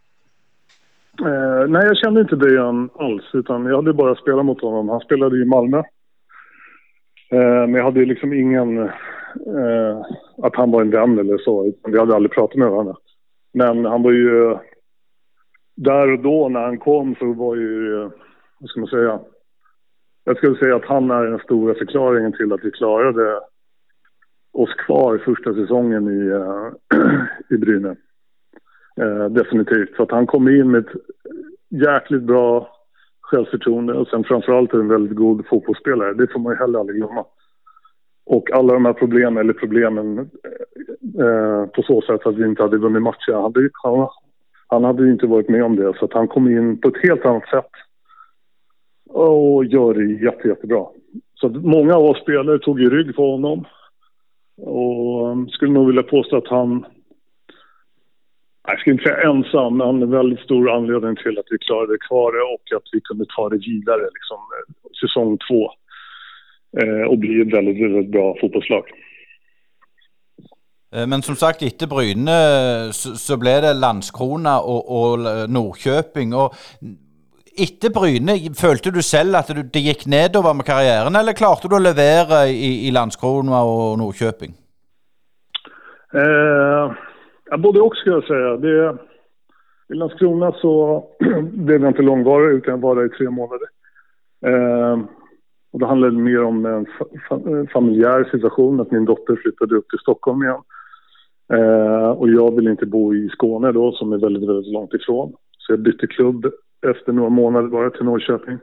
[1.20, 4.88] Eh, nej, jag kände inte Dejan alls, utan jag hade bara spelat mot honom.
[4.88, 5.78] Han spelade i Malmö.
[7.30, 8.78] Eh, men jag hade liksom ingen...
[9.36, 10.00] Eh,
[10.42, 11.72] att han var en vän eller så.
[11.86, 12.96] Vi hade aldrig pratat med varandra.
[13.52, 14.56] Men han var ju...
[15.74, 18.02] Där och då när han kom så var ju...
[18.02, 18.10] Eh,
[18.58, 19.20] vad ska man säga?
[20.28, 23.40] Jag skulle säga att han är den stora förklaringen till att vi klarade
[24.52, 26.68] oss kvar första säsongen i, äh,
[27.56, 27.98] i Brynäs.
[29.00, 29.96] Äh, definitivt.
[29.96, 30.92] Så att han kom in med ett
[31.68, 32.68] jäkligt bra
[33.20, 36.14] självförtroende och sen framförallt en väldigt god fotbollsspelare.
[36.14, 37.24] Det får man ju heller aldrig glömma.
[38.26, 40.18] Och alla de här problemen, eller problemen
[41.18, 43.32] äh, på så sätt att vi inte hade vunnit matcher.
[43.32, 44.08] Han hade, han,
[44.66, 45.94] han hade inte varit med om det.
[45.98, 47.70] Så att han kom in på ett helt annat sätt
[49.16, 50.86] och oh, gör det jätte, jättebra.
[51.34, 53.64] Så många av oss spelare tog ju rygg på honom.
[54.56, 56.86] Och um, skulle nog vilja påstå att han
[58.68, 61.98] jag ska inte säga ensam, men han en väldigt stor anledning till att vi klarade
[62.08, 65.70] kvar det och att vi kunde ta det vidare, liksom, eh, säsong två.
[66.80, 68.84] Eh, och bli ett väldigt, väldigt bra fotbollslag.
[70.94, 75.18] Eh, men som sagt, etter Bryne eh, så, så ble det Landskrona och, och
[75.50, 76.34] Norrköping.
[76.34, 76.54] Och
[77.58, 81.82] etter Bryne, følte du selv at det gikk nedover med karrieren, eller klarte du å
[81.82, 84.54] levere i, i Landskrona og Nordkjøping?
[86.16, 86.94] Eh,
[87.58, 88.56] både och skulle jag säga.
[88.56, 88.98] Det,
[89.88, 91.04] I Landskrona så
[91.52, 93.68] blev jag inte långvarig utan jag var där i tre månader.
[94.46, 94.98] Eh,
[95.72, 96.86] och det handlade mer om en
[97.28, 100.62] fa eh, familjär situation, att min dotter flyttade upp till Stockholm igen.
[101.52, 105.32] Eh, och jag ville inte bo i Skåne då, som är väldigt, väldigt långt ifrån.
[105.58, 106.46] Så jag bytte klubb
[106.90, 108.58] efter några månader bara till Norrköping.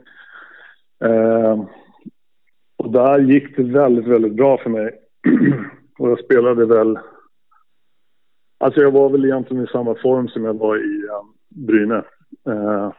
[1.04, 1.64] Eh,
[2.76, 4.90] och där gick det väldigt, väldigt bra för mig.
[5.98, 6.98] och jag spelade väl
[8.58, 11.66] Alltså jag var väl egentligen i samma form som jag var i ehm, ehm, eh,
[11.66, 12.02] Bryne.
[12.48, 12.92] Eh,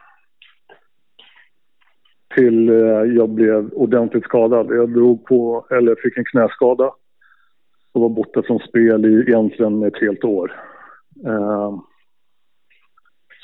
[2.36, 2.68] till
[3.16, 4.66] jag blev ordentligt skadad.
[4.70, 6.92] Jag drog på, eller fick en knäskada
[7.92, 10.52] och var borta från spel i egentligen ett helt år.
[11.26, 11.80] Ehm,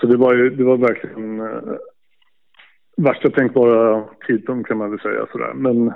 [0.03, 1.77] så det var ju, det var verkligen eh,
[2.97, 5.53] värsta tänkbara tidpunkt kan man väl säga sådär.
[5.55, 5.93] Men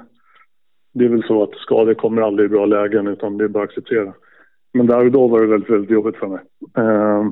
[0.94, 3.64] det är väl så att skador kommer aldrig i bra lägen utan det är bara
[3.64, 4.14] att acceptera.
[4.72, 6.40] Men där och då var det väldigt, väldigt jobbigt för mig.
[6.78, 7.28] Eh,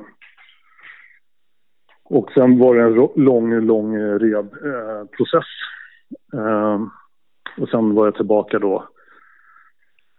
[2.04, 5.44] och sen var det en lång, lång rehabprocess.
[6.32, 6.90] Eh, eh ehm,
[7.56, 8.88] och sen var jag tillbaka då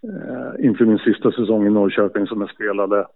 [0.03, 3.07] eh, inför min sista säsong i Norrköping som jag spelade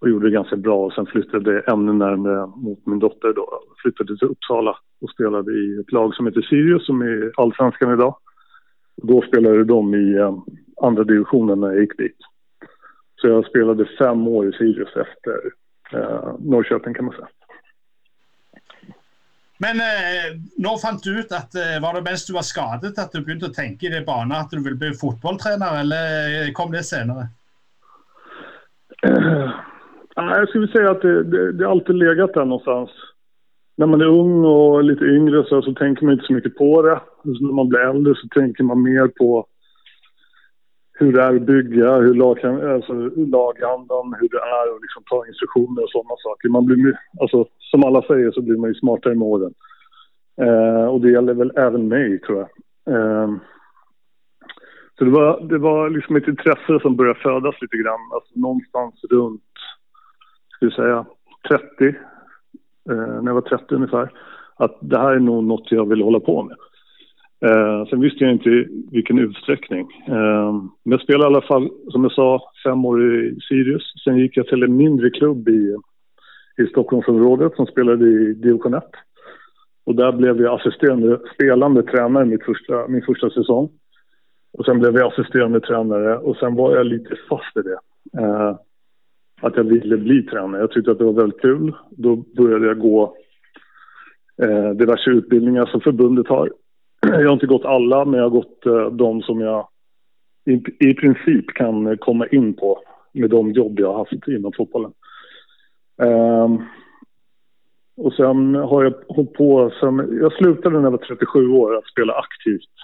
[0.00, 0.86] och gjorde det ganska bra.
[0.86, 3.62] Och sen flyttade jag ännu närmare mot min dotter då.
[3.82, 8.16] Flyttade till Uppsala och spelade i ett lag som heter Sirius som är allsvenskan idag.
[9.02, 10.38] Och då spelade de i eh,
[10.82, 12.16] andra divisionen när jag gick dit.
[13.20, 15.36] Så jag spelade fem år i Sirius efter
[15.92, 17.28] eh, Norrköping kan man säga.
[19.58, 23.12] Men eh, når fant du ut at eh, var det mens du var skadet at
[23.12, 27.26] du å tenke i det bane at du ville bli fotbolltränare eller kom det senare?
[29.02, 29.47] Eh,
[30.24, 32.90] jag skulle säga att det, det, det alltid legat där någonstans.
[33.76, 36.82] När man är ung och lite yngre så, så tänker man inte så mycket på
[36.82, 37.00] det.
[37.22, 39.46] Så när man blir äldre så tänker man mer på
[40.92, 45.26] hur det är att bygga, hur lag, alltså, lagandan, hur det är att liksom ta
[45.26, 46.48] instruktioner och sådana saker.
[46.48, 49.54] Man blir, alltså, som alla säger så blir man ju smartare med åren.
[50.40, 52.48] Eh, och det gäller väl även mig tror jag.
[52.94, 53.30] Eh,
[54.98, 58.04] Så det var, det var liksom ett intresse som började födas lite grann.
[58.14, 59.47] Alltså någonstans runt,
[60.58, 61.06] ska vi säga,
[61.48, 61.96] 30.
[62.90, 64.10] Eh, när jag var 30 ungefär.
[64.56, 66.56] Att det här är nog något jag vill hålla på med.
[67.50, 69.88] Eh, sen visste jag inte i vilken utsträckning.
[70.06, 73.82] Eh, men jag spelade i alla fall, som jag sa, fem år i Sirius.
[74.04, 75.76] Sen gick jag till en mindre klubb i,
[76.62, 78.84] i Stockholmsområdet som spelade i division 1.
[79.86, 83.70] Och där blev jag assisterande spelande tränare mitt första, min första säsong.
[84.52, 87.78] Och sen blev jag assisterande tränare och sen var jag lite fast i det.
[88.22, 88.56] Eh,
[89.40, 90.60] att jag ville bli tränare.
[90.60, 91.74] Jag tyckte att det var väldigt kul.
[91.90, 93.16] Då började jag gå
[94.42, 96.52] eh, diverse utbildningar som förbundet har.
[97.00, 99.68] Jag har inte gått alla, men jag har gått eh, de som jag
[100.44, 102.78] i, i princip kan komma in på
[103.12, 104.92] med de jobb jag har haft inom fotbollen.
[106.02, 106.48] Eh,
[107.96, 111.86] och sen har jag hållit på, sen, jag slutade när jag var 37 år att
[111.86, 112.74] spela aktivt.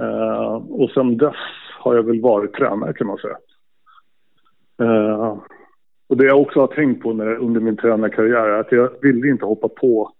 [0.00, 1.36] Eh, och sen dess
[1.78, 3.36] har jag väl varit tränare kan man säga.
[4.80, 5.36] Eh,
[6.12, 9.28] och det jag också har tänkt på när, under min tränarkarriär är att jag ville
[9.28, 10.12] inte hoppa på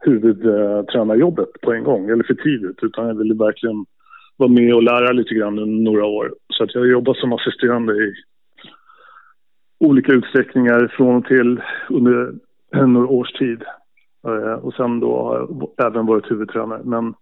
[0.00, 3.84] huvudtränarjobbet på en gång, eller för tidigt, utan jag ville verkligen
[4.36, 6.34] vara med och lära lite grann under några år.
[6.48, 8.14] Så att jag har jobbat som assisterande i
[9.80, 12.34] olika utsträckningar från och till under
[12.86, 13.62] några års tid.
[14.26, 16.80] Eh, och sen då har jag även varit huvudtränare.
[16.84, 17.14] Men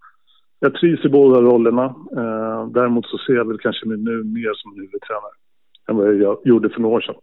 [0.61, 1.85] jag trivs i båda rollerna.
[2.17, 5.35] Eh, däremot så ser jag väl kanske mig nu mer som huvudtränare
[5.89, 7.15] än vad jag gjorde för några år sedan.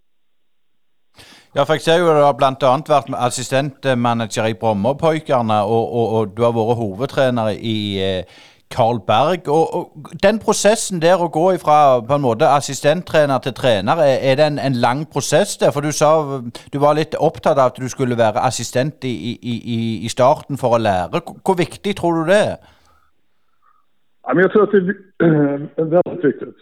[1.55, 2.73] Ja, for jeg ser jo du har bl.a.
[2.89, 8.37] vært assistentmanager i Brommerpojkarna, og, og, og, du har vært hovedtrener i eh,
[8.69, 9.47] Carl Berg.
[9.47, 14.19] Og, og, Den prosessen der å gå fra på en måte assistenttrener til trener, er,
[14.21, 15.71] er det en, en, lang prosess der?
[15.71, 16.11] For du sa
[16.73, 20.59] du var litt opptatt av at du skulle være assistent i, i, i, i starten
[20.61, 21.23] for å lære.
[21.41, 22.57] Hvor viktig tror du det er?
[24.35, 24.77] Jag tror att det
[25.77, 26.55] är väldigt viktigt.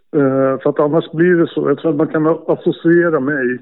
[0.63, 1.69] För att annars blir det øh, så.
[1.69, 3.59] Jag tror att man kan associera mig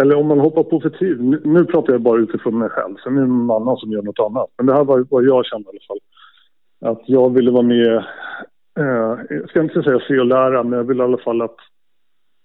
[0.00, 1.20] eller om man hoppar på för tid.
[1.20, 2.96] Nu, nu pratar jag bara utifrån mig själv.
[3.04, 4.50] Sen är det någon annan som gör något annat.
[4.56, 6.00] Men det här var vad jag kände i alla fall.
[6.92, 7.96] Att jag ville vara med,
[8.78, 11.56] eh, jag ska inte säga se och lära, men jag vill i alla fall att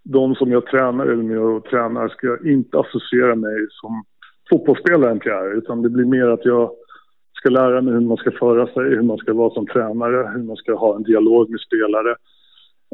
[0.03, 4.03] de som jag tränar eller med och tränar ska inte associera mig som
[4.49, 5.51] fotbollsspelare Pierre.
[5.51, 5.57] är.
[5.57, 6.71] Utan det blir mer att jag
[7.33, 10.43] ska lära mig hur man ska föra sig, hur man ska vara som tränare, hur
[10.43, 12.15] man ska ha en dialog med spelare.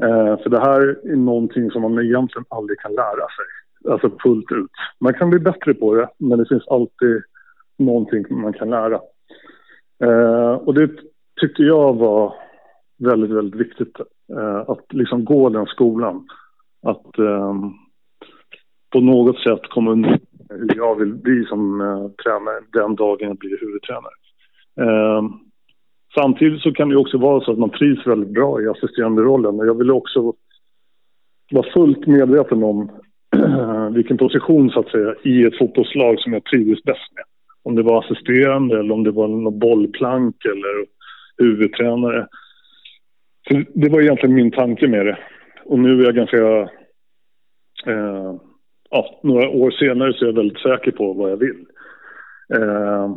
[0.01, 3.45] Eh, för det här är någonting som man egentligen aldrig kan lära sig
[3.87, 4.71] alltså fullt ut.
[4.99, 7.23] Man kan bli bättre på det, men det finns alltid
[7.77, 8.99] någonting man kan lära.
[10.03, 10.89] Eh, och det
[11.41, 12.33] tyckte jag var
[12.97, 13.99] väldigt, väldigt viktigt.
[14.37, 16.27] Eh, att liksom gå den skolan.
[16.81, 17.55] Att eh,
[18.91, 23.37] på något sätt komma under hur jag vill bli som eh, tränare den dagen jag
[23.37, 24.13] blir huvudtränare.
[24.81, 25.23] Eh,
[26.15, 29.59] samtidigt så kan det också vara så att man trivs väldigt bra i assisterande rollen.
[29.59, 30.33] Och jag vill också
[31.51, 32.91] vara fullt medveten om
[33.93, 37.23] vilken position så att säga i ett fotbollslag som jag trivdes bäst med.
[37.63, 40.85] Om det var assisterande eller om det var någon bollplank eller
[41.37, 42.27] huvudtränare.
[43.47, 45.17] Så det var egentligen min tanke med det.
[45.65, 46.37] Och nu är jag ganska...
[47.85, 48.35] Eh,
[48.89, 51.65] ja, några år senare så är jag väldigt säker på vad jag vill.
[52.53, 53.15] Eh,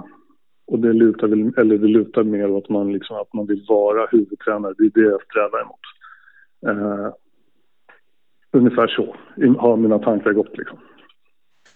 [0.67, 4.07] och det lutar, väl, eller det lutar mer åt man liksom, att man vill vara
[4.11, 4.75] huvudtränare.
[4.79, 5.81] Det är det jag strävar emot.
[6.67, 7.13] Eh,
[8.53, 9.17] ungefär så
[9.59, 10.59] har mina tankar gått.
[10.59, 10.79] Liksom.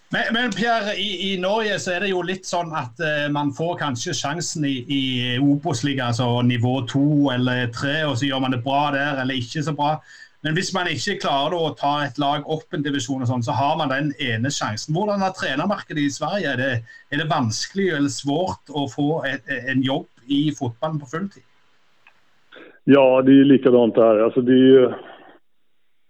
[0.09, 3.51] Men, men Pierre, i, i, Norge så er det jo litt sånn at uh, man
[3.55, 5.01] får kanskje sjansen i, i
[5.41, 9.65] Obos-ligaen, altså nivå to eller tre, og så gjør man det bra der eller ikke
[9.65, 9.97] så bra.
[10.45, 13.55] Men hvis man ikke klarer å ta et lag opp en divisjon, og sånn, så
[13.57, 14.95] har man den ene sjansen.
[14.95, 16.53] Hvordan er trenermarkedet i Sverige?
[16.53, 16.71] Er det,
[17.11, 21.43] er det vanskelig eller svårt å få et, en jobb i fotballen på fulltid?
[22.87, 24.23] Ja, det är likadant där.
[24.23, 24.97] Alltså det är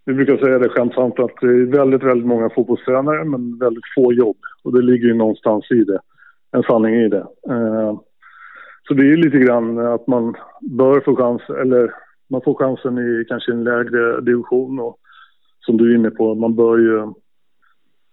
[0.08, 4.14] vi brukar säga det skämtsamt att det är väldigt, väldigt många fotbollstränare men väldigt få
[4.14, 4.38] jobb.
[4.64, 6.00] Och det ligger ju någonstans i det,
[6.52, 7.26] en sanning i det.
[7.50, 8.00] Eh,
[8.88, 11.94] så det är lite grann att man bör få chans, eller
[12.30, 14.98] man får chansen i kanske en lägre division och
[15.60, 17.14] som du är inne på, man bör ju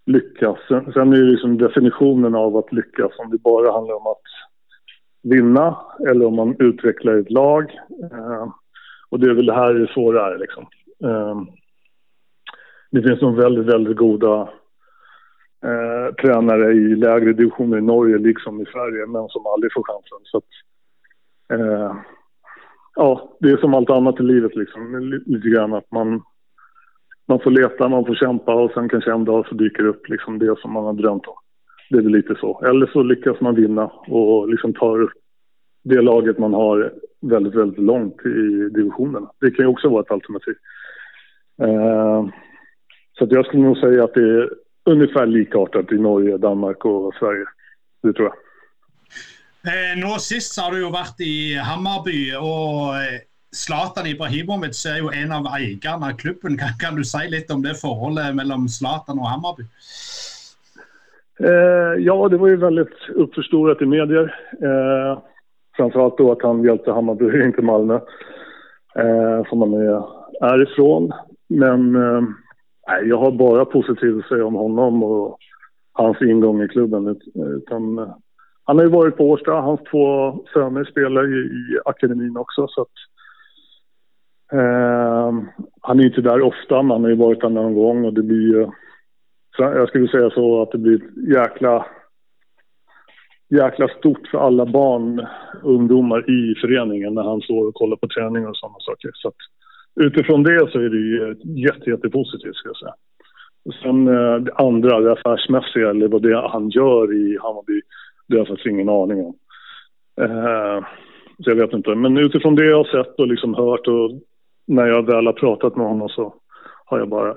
[0.06, 0.58] lyckas.
[0.68, 4.22] Sen, sen är det liksom definitionen av att lyckas, om det bara handlar om att
[5.22, 5.76] vinna
[6.08, 7.62] eller om man utvecklar ett lag.
[8.12, 8.48] Eh,
[9.10, 10.66] och det är väl det här det svåra är liksom.
[11.04, 11.42] Eh,
[12.94, 14.48] det finns nog väldigt, väldigt goda
[15.64, 20.18] eh, tränare i lägre divisioner i Norge liksom i Sverige, men som aldrig får chansen.
[20.22, 20.50] Så att,
[21.52, 21.96] eh,
[22.94, 26.22] ja, det är som allt annat i livet liksom, lite grann att man,
[27.28, 30.38] man får leta, man får kämpa och sen kanske en dag så dyker upp liksom
[30.38, 31.36] det som man har drömt om.
[31.90, 32.62] Det är väl lite så.
[32.64, 35.12] Eller så lyckas man vinna och liksom tar
[35.84, 39.30] det laget man har väldigt, väldigt långt i divisionerna.
[39.40, 40.54] Det kan ju också vara ett alternativ.
[41.62, 42.26] Eh,
[43.18, 44.50] så jag skulle nog säga att det är
[44.84, 47.44] ungefär likartat i Norge, Danmark och Sverige.
[48.02, 48.36] Det tror jag.
[49.66, 53.22] Eh, nå sist har du jo vært i Hammarby, og eh,
[53.54, 56.58] Zlatan Ibrahimovic er jo en av eierne av klubben.
[56.60, 59.64] Kan, kan, du si litt om det forholdet mellom Zlatan och Hammarby?
[61.40, 64.34] Eh, ja, det var ju väldigt uppförstorat i medier.
[64.62, 65.18] Eh,
[65.76, 67.94] framförallt då att han hjälpte Hammarby, inte Malmö,
[68.96, 70.02] eh, som han är,
[70.40, 71.12] är ifrån.
[71.48, 71.96] Men
[72.88, 75.38] Nej, jag har bara positivt att säga om honom och
[75.92, 77.20] hans ingång i klubben.
[77.34, 78.14] Utan, eh,
[78.64, 82.66] han har ju varit på Årsta, hans två söner spelar ju i akademin också.
[82.68, 82.96] Så att,
[84.52, 85.32] eh,
[85.80, 88.22] han är inte där ofta, men han har ju varit där någon gång och det
[88.22, 88.66] blir ju...
[89.58, 91.86] Jag skulle säga så att det blir ett jäkla,
[93.48, 95.26] jäkla stort för alla barn,
[95.62, 99.10] ungdomar i föreningen när han står och kollar på träning och sådana saker.
[99.14, 99.34] Så att,
[100.00, 102.94] utifrån det så är det ju jätte, jättepositivt ska jag säga.
[103.82, 107.80] Sen eh, det andra, det affärsmässiga eller vad det är han gör i Hammarby,
[108.28, 109.34] det har jag faktiskt ingen aning om.
[110.20, 110.84] Eh,
[111.44, 111.94] så jag vet inte.
[111.94, 114.10] Men utifrån det jag har sett och liksom hört och
[114.66, 116.34] när jag väl har pratat med honom så
[116.84, 117.30] har jag bara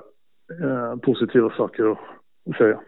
[0.62, 2.80] eh, positiva saker att säga.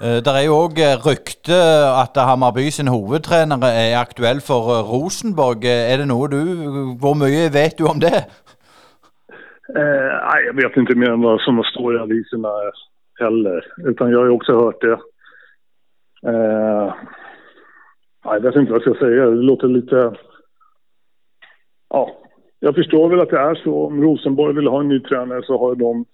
[0.00, 0.76] Det er jo òg
[1.06, 1.56] rykte
[2.02, 5.64] at Hammarby sin hovedtrener er aktuell for eh, Rosenborg.
[5.64, 6.42] Eh, er det noe du
[7.00, 8.18] Hvor mye vet du om det?
[9.76, 12.52] Eh, nej, jag vet inte mer än vad som står i aviserna
[13.20, 13.64] heller.
[13.88, 14.98] Utan jag har ju också hört det.
[16.30, 16.94] Eh,
[18.24, 19.24] jag vet inte vad jag ska säga.
[19.24, 20.12] Det låter lite...
[21.88, 22.10] Ja,
[22.60, 23.86] jag förstår väl att det är så.
[23.86, 26.04] Om Rosenborg vill ha en ny tränare så har de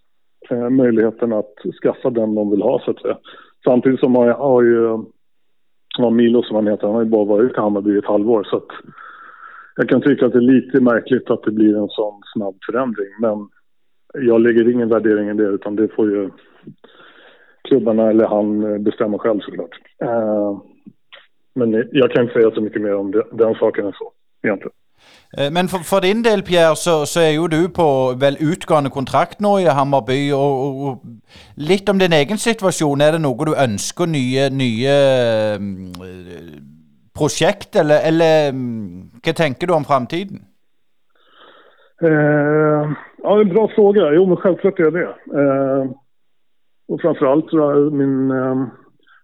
[0.50, 3.18] eh, möjligheten att skaffa den de vill ha så att säga.
[3.64, 5.04] Samtidigt som har, har ju
[5.98, 8.56] ja, Milo som han heter, han har ju bara varit i Hammarby ett halvår så
[8.56, 8.68] att
[9.76, 13.08] jag kan tycka att det är lite märkligt att det blir en sån snabb förändring.
[13.20, 13.48] Men
[14.14, 16.30] jag lägger ingen värdering i det utan det får ju
[17.62, 19.80] klubbarna eller han bestämma själv såklart.
[20.02, 20.58] Eh,
[21.54, 24.72] men jag kan inte säga så mycket mer om det, den saken än så egentligen.
[25.38, 27.86] Eh, men for, for, din del, Pierre, så, så, er jo du på
[28.20, 30.30] vel utgående kontrakt nå i Hammarby.
[30.36, 30.98] Og, og
[31.56, 33.00] litt om din egen situasjon.
[33.00, 34.96] Er det noe du ønsker nye, nye
[35.58, 36.54] mm, eh,
[37.16, 40.44] prosjekt, projekt, eller, eller mm, hva tenker du om framtiden?
[42.02, 42.92] Eh,
[43.22, 44.12] ja, en bra fråga.
[44.12, 45.08] Jo, men självklart är det.
[45.38, 45.90] Uh,
[46.88, 48.30] och framförallt tror jag min...
[48.30, 48.66] Eh,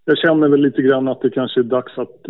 [0.05, 2.21] jag känner väl lite grann att det kanske är dags att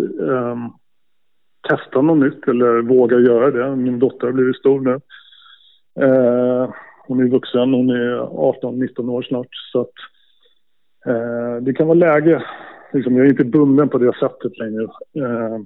[1.69, 3.77] testa något nytt eller våga göra det.
[3.77, 5.01] Min dotter har blivit stor nu.
[6.05, 6.71] Eh,
[7.07, 9.49] hon är vuxen, hon är 18-19 år snart.
[9.73, 9.95] Så att,
[11.07, 12.43] eh, det kan vara läge.
[12.93, 14.83] Liksom, jag är inte bunden på det sättet längre.
[15.19, 15.59] Eh,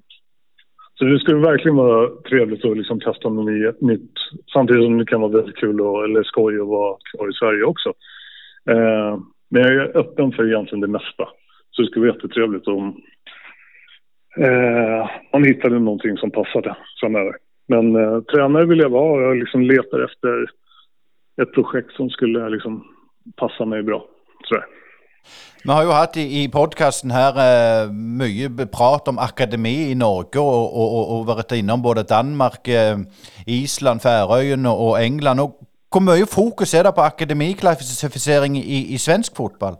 [0.94, 4.12] så det skulle verkligen vara trevligt att liksom testa något nytt.
[4.52, 7.64] Samtidigt som det kan vara väldigt kul och, eller skoj att vara kvar i Sverige
[7.64, 7.88] också.
[8.70, 9.18] Eh,
[9.50, 11.28] men jag är öppen för egentligen det mesta.
[11.70, 13.02] Så det skulle vara jättetrevligt om
[14.36, 17.34] eh, man hittade någonting som passade framöver.
[17.68, 19.12] Men eh, tränare vill jag vara.
[19.12, 20.46] och Jag liksom letar efter
[21.42, 22.84] ett projekt som skulle liksom
[23.36, 24.04] passa mig bra,
[24.48, 24.64] tror.
[25.64, 27.34] Vi har ju haft i, i podcasten här
[27.84, 32.68] eh, mycket prat om akademi i Norge, och, och, och, och varit inom både Danmark,
[32.68, 32.98] eh,
[33.46, 35.40] Island, Färöarna och England.
[35.40, 35.60] Och
[35.94, 39.74] hur mycket fokus är det på akademiklassificering i, i svensk fotboll?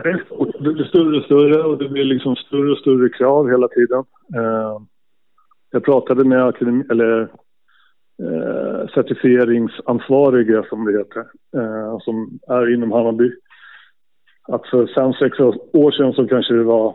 [0.00, 4.04] Det blir större och större och det blir liksom större och större krav hela tiden.
[4.34, 4.80] Eh,
[5.70, 7.20] jag pratade med akademi, eller,
[8.22, 11.20] eh, certifieringsansvariga som det heter,
[11.56, 13.32] eh, som är inom Hammarby.
[14.48, 15.40] Att för fem, sex
[15.72, 16.94] år sedan så kanske det var,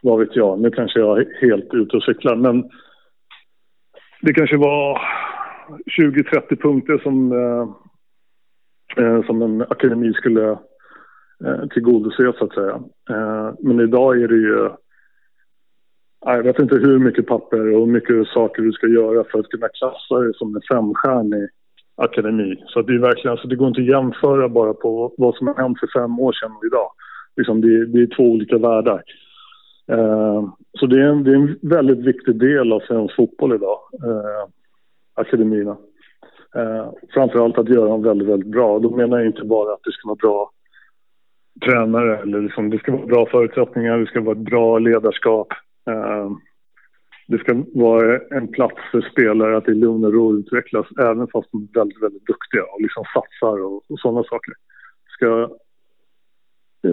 [0.00, 2.70] vad vet jag, nu kanske jag är helt ute och cyklar, men
[4.22, 5.00] det kanske var
[5.86, 7.32] 20-30 punkter som,
[9.26, 10.58] som en akademi skulle
[11.44, 12.80] eh, tillgodose så att säga.
[13.10, 14.72] Eh, men idag är det ju eh,
[16.20, 19.48] jag vet inte hur mycket papper och hur mycket saker du ska göra för att
[19.48, 21.48] kunna klassa dig som en femstjärnig
[21.96, 22.64] akademi.
[22.66, 25.54] Så det är verkligen, alltså det går inte att jämföra bara på vad som har
[25.54, 26.90] hänt för fem år sedan och idag.
[27.36, 29.02] Liksom det, det är två olika världar.
[29.92, 30.48] Eh,
[30.80, 34.48] så det är, en, det är en väldigt viktig del av svensk fotboll idag, eh,
[35.14, 35.76] akademierna.
[36.56, 38.78] Eh, framförallt att göra dem väldigt, väldigt bra.
[38.78, 40.50] Då menar jag inte bara att det ska vara bra
[41.60, 42.18] tränare.
[42.18, 45.48] Eller liksom, det ska vara bra förutsättningar, det ska vara ett bra ledarskap.
[45.90, 46.30] Eh,
[47.28, 51.48] det ska vara en plats för spelare att i lugn och ro utvecklas även fast
[51.52, 54.54] de är väldigt, väldigt duktiga och liksom satsar och, och sådana saker.
[55.04, 55.48] Det ska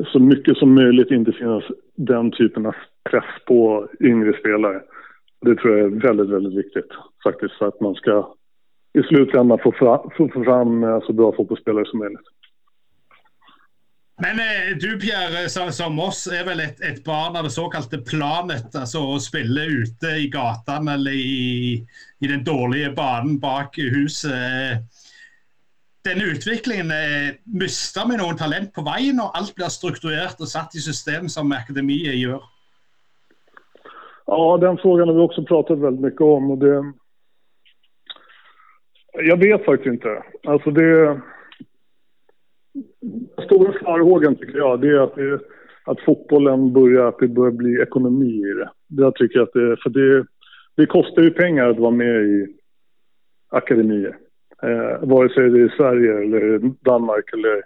[0.05, 1.63] så mycket som möjligt inte finnas
[1.95, 2.76] den typen av
[3.09, 4.82] press på yngre spelare.
[5.41, 6.91] Det tror jag är väldigt, väldigt viktigt
[7.24, 8.34] faktiskt för att man ska
[8.93, 12.28] i slutändan få fram, få fram så bra fotbollsspelare som möjligt.
[14.18, 17.51] Men eh, du Pierre, eh, som, som oss, er vel et, et, barn av det
[17.51, 18.72] såkalte planet.
[18.72, 21.82] Altså å spille ute i gatene eller i,
[22.24, 24.32] i, den dårlige banen bak huset.
[24.32, 24.78] Eh,
[26.05, 30.78] Denne utviklingen eh, Mister vi noen talent på veien når alt blir strukturert og satt
[30.78, 32.43] i system som akademiet gjør?
[34.30, 36.51] Ja, den frågan har vi också pratat väldigt mycket om.
[36.51, 36.93] Och det...
[39.13, 40.24] Jag vet faktiskt inte.
[40.43, 41.22] Alltså det
[43.45, 45.39] stora farhågan tycker jag det är att, det,
[45.86, 48.69] att fotbollen börjar, att det börjar bli ekonomi i det.
[48.88, 50.26] Jag tycker att det, för det,
[50.78, 52.47] det kostar ju pengar att vara med i
[53.49, 54.17] akademier.
[54.63, 57.63] Eh, vare sig det är i Sverige eller Danmark eller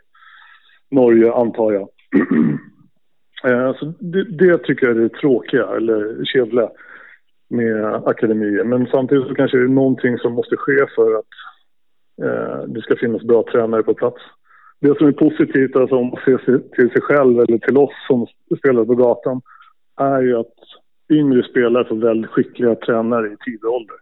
[0.92, 1.90] Norge antar jag.
[3.44, 6.70] eh, så det, det, tycker jag är det tråkiga eller kedliga
[7.50, 8.64] med akademier.
[8.64, 11.32] Men samtidigt så kanske det är någonting som måste ske för att
[12.24, 14.22] eh, det ska finnas bra tränare på plats
[14.82, 18.28] det som är positivt, alltså om man ser till sig själv eller till oss som
[18.60, 19.42] spelar på gatan,
[19.98, 20.56] är ju att
[21.10, 23.96] yngre spelare får väldigt skickliga tränare i tidig ålder.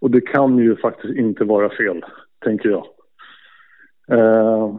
[0.00, 2.04] Och det kan ju faktiskt inte vara fel,
[2.44, 2.86] tänker jag.
[4.12, 4.76] Eh,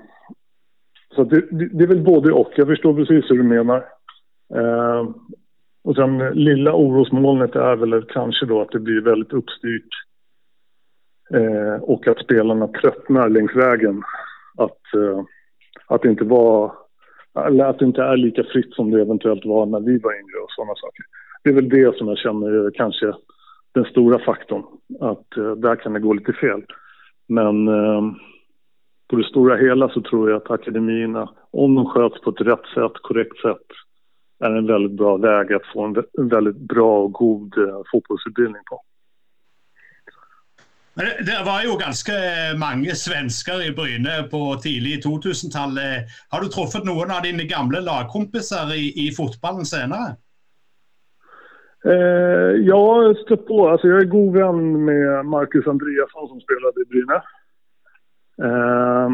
[1.16, 2.52] så det, det, är väl både och.
[2.56, 3.86] Jag förstår precis hur du menar.
[4.56, 5.10] Eh,
[5.84, 9.90] och sen lilla orosmolnet är väl kanske då att det blir väldigt uppstyrt
[11.34, 14.04] eh, och att spelarna tröttnar längs vägen
[14.58, 15.24] att, uh,
[15.88, 16.72] att, det inte var,
[17.46, 20.40] eller att det inte är lika fritt som det eventuellt var när vi var yngre
[20.44, 21.06] och sådana saker.
[21.44, 23.14] Det är väl det som jag känner är kanske
[23.74, 24.64] den stora faktorn,
[25.00, 26.66] att uh, där kan det gå lite fel.
[27.28, 28.02] Men uh,
[29.10, 32.66] på det stora hela så tror jag att akademierna, om de sköts på ett rätt
[32.74, 33.68] sätt, korrekt sätt,
[34.44, 37.54] är en väldigt bra väg att få en väldigt bra och god
[37.92, 38.82] fotbollsutbildning på.
[40.94, 45.94] Men det, var jo ganske eh, mange svensker i Bryne på tidlig 2000-tallet.
[45.98, 50.16] Eh, har du truffet noen av dine gamle lagkompiser i, i fotballen senere?
[51.86, 56.82] Eh, jag har stött på, alltså jag är god vän med Marcus Andreasson som spelade
[56.82, 57.22] i Bryne.
[58.48, 59.10] Eh,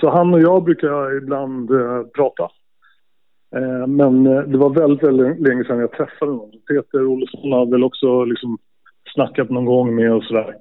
[0.00, 2.48] så han och jag brukar ibland eh, prata.
[3.56, 6.50] Eh, men eh, det var väldigt, väldigt länge sedan jag träffade någon.
[6.50, 8.58] Peter Olsson har väl också liksom
[9.14, 10.54] snackat någon gång med och sådär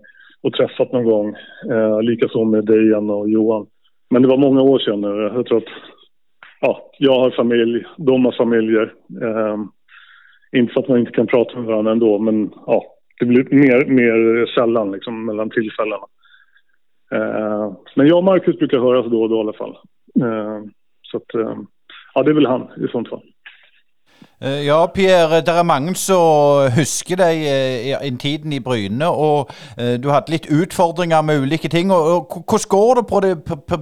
[0.44, 1.36] och träffat någon gång.
[1.72, 3.68] Eh, Likaså med Dejan och Johan.
[4.10, 5.32] Men det var många år sedan nu.
[5.36, 5.74] Jag tror att
[6.60, 8.94] ja, jag har familj, de har familjer.
[9.22, 9.58] Eh,
[10.52, 12.84] inte för att man inte kan prata med varandra ändå, men ja,
[13.20, 16.06] det blir mer, mer sällan liksom, mellan tillfällena.
[17.12, 19.78] Eh, men jag och Marcus brukar höras då och då i alla fall.
[20.22, 20.60] Eh,
[21.02, 21.58] så att, eh,
[22.14, 23.24] ja, det är väl han i sånt fall.
[24.42, 29.10] Eh, ja, Pierre, det er mange som husker deg eh, i tiden i Bryne.
[29.12, 31.92] Og eh, du hadde litt utfordringer med ulike ting.
[31.92, 33.34] og Hvordan går det på det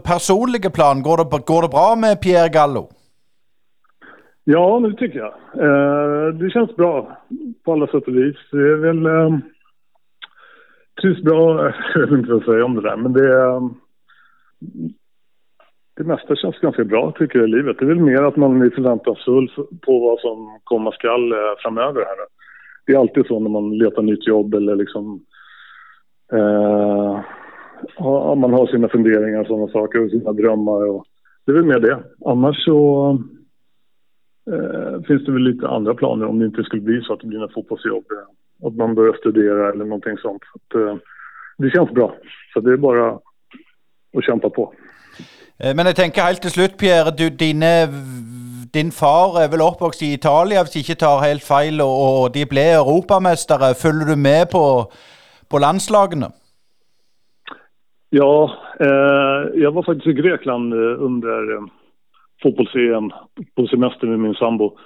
[0.05, 1.03] personlige plan?
[1.05, 2.87] Går det, går det bra med Pierre Gallo?
[4.49, 5.33] Ja, det tycker jag.
[5.65, 7.17] Eh, det känns bra
[7.65, 8.37] på alla sätt och vis.
[8.51, 9.01] Det är väl...
[11.01, 13.27] Trivs bra, jag vet inte vad jag säger om det där, men det
[15.97, 17.77] det mesta känns ganska bra tycker jag i livet.
[17.79, 19.51] Det är väl mer att man är förväntansfull
[19.85, 22.17] på vad som komma skall eh, framöver här.
[22.85, 25.25] Det är alltid så när man letar nytt jobb eller liksom
[26.33, 27.19] eh,
[28.35, 30.89] man har sina funderingar och sådana saker och sina drömmar.
[30.89, 31.05] Och
[31.45, 32.03] det är väl mer det.
[32.25, 33.09] Annars så
[34.51, 37.27] eh, finns det väl lite andra planer om det inte skulle bli så att det
[37.27, 38.05] blir något fotbollsjobb.
[38.63, 40.43] Att man börjar studera eller någonting sånt.
[40.55, 40.95] Att, eh,
[41.57, 42.15] det känns bra.
[42.53, 43.19] Så det är bara
[44.17, 44.73] att kämpa på.
[45.63, 47.11] Eh, men jeg tenker helt til slutt, Pierre.
[47.19, 47.95] Du, dine, eh,
[48.73, 52.45] din far er vel oppvokst i Italia, hvis jeg ikke tar helt feil, og de
[52.45, 53.73] ble europamestere.
[53.83, 54.65] Følger du med på,
[55.49, 56.29] på landslagene?
[58.09, 58.33] Ja,
[58.79, 61.65] eh, jag var faktiskt i Grekland eh, under eh,
[62.43, 63.11] fotbolls-EM
[63.55, 64.77] på semester med min sambo.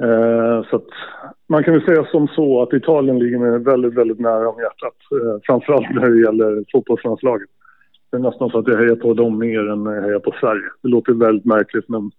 [0.00, 0.92] Eh, så att
[1.48, 4.98] man kan väl säga som så att Italien ligger mig väldigt, väldigt nära om hjärtat.
[5.12, 7.48] Eh, framförallt när det gäller fotbollslandslaget.
[8.16, 10.68] Det är nästan så att jag hejar på dem mer än jag hejar på Sverige.
[10.82, 12.10] Det låter väldigt märkligt men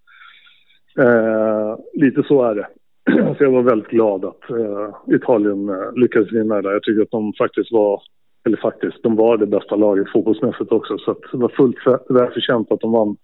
[0.99, 2.67] eh, lite så är det.
[3.37, 6.71] Så jag var väldigt glad att eh, Italien eh, lyckades vinna där.
[6.71, 8.01] Jag tycker att de faktiskt var,
[8.45, 10.97] eller faktiskt, de var det bästa laget fotbollsmässigt också.
[10.97, 11.77] Så det var fullt
[12.09, 13.17] välförtjänt att de vann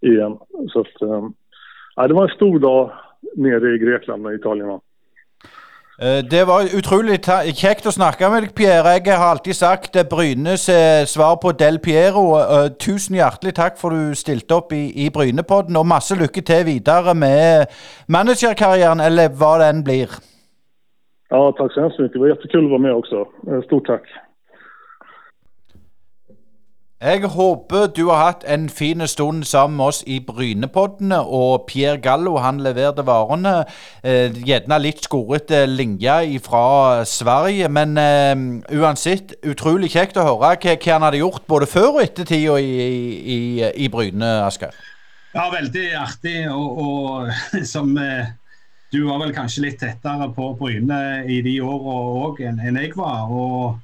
[0.00, 0.38] igen.
[0.68, 2.90] Så att, eh, det var en stor dag
[3.36, 4.80] nere i Grekland när Italien vann.
[6.02, 7.18] Eh, det var utrolig
[7.60, 8.94] kjekt å snakke med deg, Pierre.
[8.96, 12.38] Jeg har alltid sagt Brynes eh, svar på Del Piero.
[12.40, 16.64] Eh, tusen hjertelig takk for du stilte opp i, i Brynepodden, og masse lykke til
[16.70, 17.68] videre med
[18.08, 20.16] managerkarrieren, eller hva den blir.
[21.28, 22.16] Ja, tack så hemskt mycket.
[22.16, 23.26] Det var jättekul att vara med också.
[23.66, 24.08] Stort tack.
[27.00, 31.22] Jeg håper du har hatt en fin stund sammen med oss i Brynepoddene.
[31.24, 33.62] Og Pierre Gallo han leverte varene.
[34.04, 37.70] Eh, gjerne litt skorete eh, linje fra Sverige.
[37.72, 38.36] Men eh,
[38.76, 42.60] uansett, utrolig kjekt å høre hva, hva han hadde gjort både før og etter tida
[42.60, 42.76] i,
[43.16, 43.40] i,
[43.80, 44.76] i Bryne, Asker.
[45.32, 46.38] Ja, veldig artig.
[46.52, 48.28] Og, og som eh,
[48.92, 53.24] du var vel kanskje litt tettere på Bryne i de åra òg enn jeg var.
[53.32, 53.80] og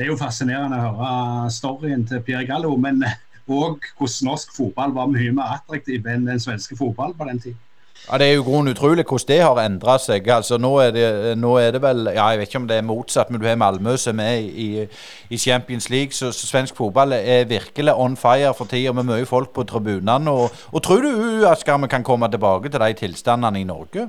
[0.00, 3.02] det er jo fascinerende å høre storyen til Pierre Gallo, men
[3.60, 7.58] òg hvordan norsk fotball var mye mer attraktiv enn den svenske fotballen på den tiden.
[8.06, 10.30] Ja, Det er jo grunnen utrolig hvordan det har endra seg.
[10.32, 11.04] Altså, nå er, det,
[11.36, 13.60] nå er, det, vel ja, Jeg vet ikke om det er motsatt, men du har
[13.60, 14.86] Malmö som er i,
[15.28, 16.16] i Champions League.
[16.16, 20.32] Så, så, svensk fotball er virkelig on fire for tida, med mye folk på tribunene.
[20.32, 24.08] Og, og tror du Asker, vi kan komme tilbake til de tilstandene i Norge?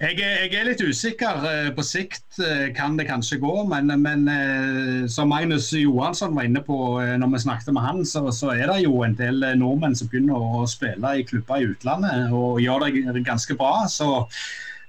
[0.00, 1.42] Jeg, jeg, er litt usikker.
[1.44, 6.48] Eh, på sikt eh, kan det kanskje gå, men, men eh, som Magnus Johansson var
[6.48, 6.78] inne på
[7.20, 10.40] når vi snakket med han, så, så, er det jo en del nordmenn som begynner
[10.40, 13.84] å spille i klubber i utlandet og gjør det ganske bra.
[13.92, 14.24] så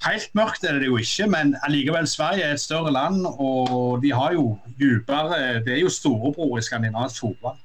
[0.01, 4.09] Helt mørkt er det jo ikke, men allikevel Sverige er et større land, og de
[4.15, 7.59] har jo dypere Det er jo storebror i skandinavisk fotball.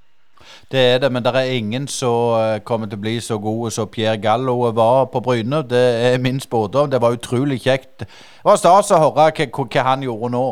[0.73, 3.71] Det er det, men det er ingen som eh, kommer til å bli så god
[3.71, 5.63] som Pierre Gallo var på Bryne.
[5.63, 6.91] Det er min spådom.
[6.91, 8.03] Det var utrolig kjekt.
[8.03, 10.45] Det var stas å høre hva, han gjorde nå.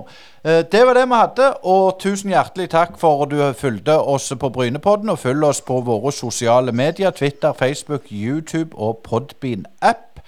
[0.44, 4.32] Eh, det var det vi hadde, og tusen hjertelig takk for at du fulgte oss
[4.40, 5.10] på Brynepodden.
[5.10, 7.10] Og følg oss på våre sosiale medier.
[7.10, 10.22] Twitter, Facebook, YouTube og Podbean-app.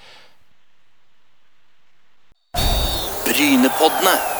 [3.26, 4.35] Brynepoddene.